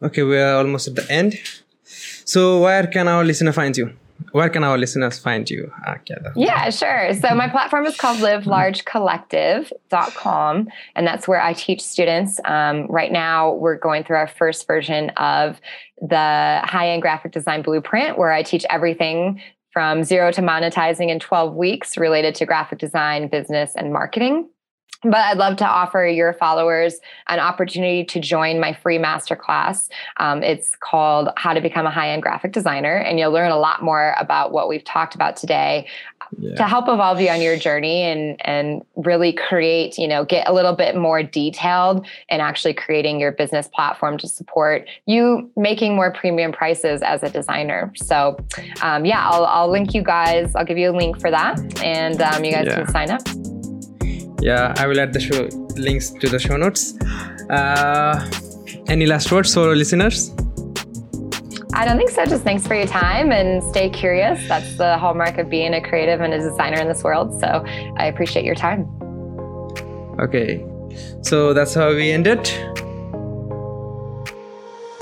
Okay 0.02 0.24
we're 0.24 0.56
almost 0.56 0.88
at 0.88 0.96
the 0.96 1.12
end. 1.12 1.36
So 2.26 2.62
where 2.62 2.88
can 2.88 3.08
our 3.08 3.24
listener 3.24 3.52
find 3.52 3.78
you 3.78 3.94
where 4.32 4.50
can 4.50 4.64
our 4.64 4.78
listeners 4.78 5.20
find 5.20 5.50
you, 5.50 5.72
Akeda? 5.88 6.34
Yeah, 6.36 6.70
sure. 6.70 7.14
So 7.14 7.34
my 7.34 7.48
platform 7.48 7.86
is 7.86 7.96
called 7.98 8.20
livelargecollective.com, 8.20 10.68
and 10.96 11.08
that's 11.08 11.28
where 11.28 11.42
I 11.42 11.54
teach 11.54 11.82
students. 11.82 12.40
Um, 12.46 12.86
right 12.88 13.12
now, 13.12 13.54
we're 13.54 13.78
going 13.78 14.04
through 14.04 14.18
our 14.18 14.28
first 14.28 14.68
version 14.68 15.10
of 15.12 15.60
the 16.02 16.62
high-end 16.64 17.02
graphic 17.02 17.32
design 17.32 17.62
blueprint, 17.62 18.18
where 18.18 18.32
I 18.32 18.44
teach 18.44 18.66
everything 18.70 19.42
from 19.72 20.04
zero 20.04 20.32
to 20.32 20.42
monetizing 20.42 21.10
in 21.10 21.20
12 21.20 21.56
weeks 21.56 21.98
related 21.98 22.36
to 22.36 22.46
graphic 22.46 22.80
design, 22.80 23.28
business, 23.28 23.74
and 23.76 23.94
marketing. 23.94 24.50
But 25.04 25.16
I'd 25.16 25.38
love 25.38 25.58
to 25.58 25.66
offer 25.66 26.06
your 26.06 26.34
followers 26.34 27.00
an 27.28 27.40
opportunity 27.40 28.04
to 28.06 28.20
join 28.20 28.60
my 28.60 28.74
free 28.74 28.98
masterclass. 28.98 29.90
Um, 30.18 30.44
it's 30.44 30.72
called 30.80 31.30
How 31.38 31.54
to 31.54 31.62
Become 31.62 31.86
a 31.86 31.92
High 31.92 32.10
End 32.10 32.22
Graphic 32.22 32.52
Designer, 32.52 32.96
and 32.96 33.20
you'll 33.20 33.32
learn 33.32 33.52
a 33.52 33.58
lot 33.58 33.84
more 33.84 34.16
about 34.20 34.52
what 34.52 34.68
we've 34.68 34.84
talked 34.84 35.16
about 35.16 35.36
today 35.36 35.88
yeah. 36.38 36.56
to 36.56 36.64
help 36.64 36.88
evolve 36.88 37.22
you 37.22 37.30
on 37.30 37.42
your 37.42 37.58
journey 37.58 38.04
and 38.04 38.36
and 38.46 38.84
really 38.96 39.34
create, 39.34 39.98
you 39.98 40.08
know, 40.08 40.26
get 40.26 40.48
a 40.48 40.54
little 40.54 40.74
bit 40.74 40.96
more 40.96 41.24
detailed 41.24 42.06
and 42.30 42.42
actually 42.42 42.74
creating 42.74 43.20
your 43.20 43.32
business 43.32 43.68
platform 43.74 44.18
to 44.18 44.28
support 44.28 44.88
you 45.06 45.50
making 45.56 45.96
more 45.96 46.12
premium 46.12 46.52
prices 46.52 47.02
as 47.02 47.24
a 47.24 47.30
designer. 47.30 47.92
So, 47.96 48.38
um, 48.82 49.06
yeah, 49.06 49.28
I'll 49.30 49.46
I'll 49.46 49.72
link 49.72 49.94
you 49.94 50.04
guys. 50.04 50.56
I'll 50.56 50.66
give 50.66 50.78
you 50.78 50.92
a 50.92 50.96
link 50.96 51.20
for 51.20 51.32
that, 51.32 51.60
and 51.84 52.22
um, 52.22 52.44
you 52.44 52.52
guys 52.52 52.68
yeah. 52.68 52.84
can 52.84 52.88
sign 52.90 53.12
up 53.12 53.57
yeah 54.42 54.74
i 54.78 54.88
will 54.88 55.00
add 55.00 55.14
the 55.14 55.20
show 55.20 55.48
links 55.76 56.10
to 56.10 56.28
the 56.30 56.40
show 56.40 56.58
notes 56.58 56.94
uh, 57.50 58.30
any 58.88 59.06
last 59.06 59.32
words 59.32 59.54
for 59.54 59.76
listeners 59.76 60.34
I 61.74 61.86
don't 61.86 61.96
think 61.96 62.10
so. 62.10 62.26
Just 62.26 62.44
thanks 62.44 62.66
for 62.66 62.74
your 62.74 62.88
time 62.88 63.32
and 63.32 63.64
stay 63.64 63.88
curious. 63.92 64.48
That's 64.48 64.78
the 64.78 64.98
hallmark 64.98 65.38
of 65.38 65.48
being 65.48 65.76
a 65.76 65.82
creative 65.82 66.22
and 66.22 66.34
a 66.34 66.40
designer 66.40 66.82
in 66.82 66.88
this 66.88 67.04
world. 67.04 67.40
So 67.40 67.64
I 67.98 68.08
appreciate 68.08 68.46
your 68.46 68.56
time. 68.56 68.88
Okay. 70.20 70.66
So 71.22 71.54
that's 71.54 71.76
how 71.76 71.90
we 71.94 72.10
end 72.10 72.26
it. 72.26 72.48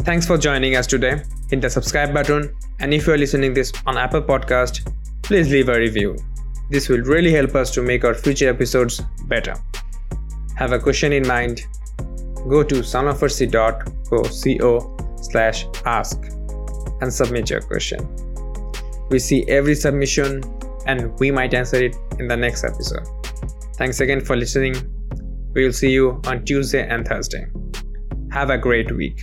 Thanks 0.01 0.27
for 0.27 0.37
joining 0.37 0.75
us 0.75 0.85
today. 0.85 1.23
Hit 1.49 1.61
the 1.61 1.69
subscribe 1.69 2.13
button. 2.13 2.53
And 2.79 2.93
if 2.93 3.07
you're 3.07 3.17
listening 3.17 3.53
this 3.53 3.71
on 3.85 3.97
Apple 3.97 4.21
Podcast, 4.21 4.85
please 5.21 5.49
leave 5.49 5.69
a 5.69 5.79
review. 5.79 6.17
This 6.69 6.89
will 6.89 7.01
really 7.01 7.31
help 7.31 7.55
us 7.55 7.71
to 7.71 7.81
make 7.81 8.03
our 8.03 8.13
future 8.13 8.49
episodes 8.49 9.01
better. 9.27 9.55
Have 10.55 10.71
a 10.71 10.79
question 10.79 11.13
in 11.13 11.27
mind? 11.27 11.61
Go 12.49 12.63
to 12.63 12.75
salmanfarsi.co 12.75 15.17
slash 15.21 15.65
ask 15.85 16.21
and 17.01 17.13
submit 17.13 17.49
your 17.49 17.61
question. 17.61 18.07
We 19.09 19.19
see 19.19 19.45
every 19.47 19.75
submission 19.75 20.41
and 20.87 21.17
we 21.19 21.31
might 21.31 21.53
answer 21.53 21.83
it 21.83 21.95
in 22.19 22.27
the 22.27 22.37
next 22.37 22.63
episode. 22.63 23.07
Thanks 23.77 23.99
again 23.99 24.21
for 24.21 24.35
listening. 24.35 24.75
We 25.53 25.65
will 25.65 25.73
see 25.73 25.91
you 25.91 26.21
on 26.25 26.45
Tuesday 26.45 26.87
and 26.87 27.07
Thursday. 27.07 27.47
Have 28.31 28.49
a 28.49 28.57
great 28.57 28.95
week. 28.95 29.21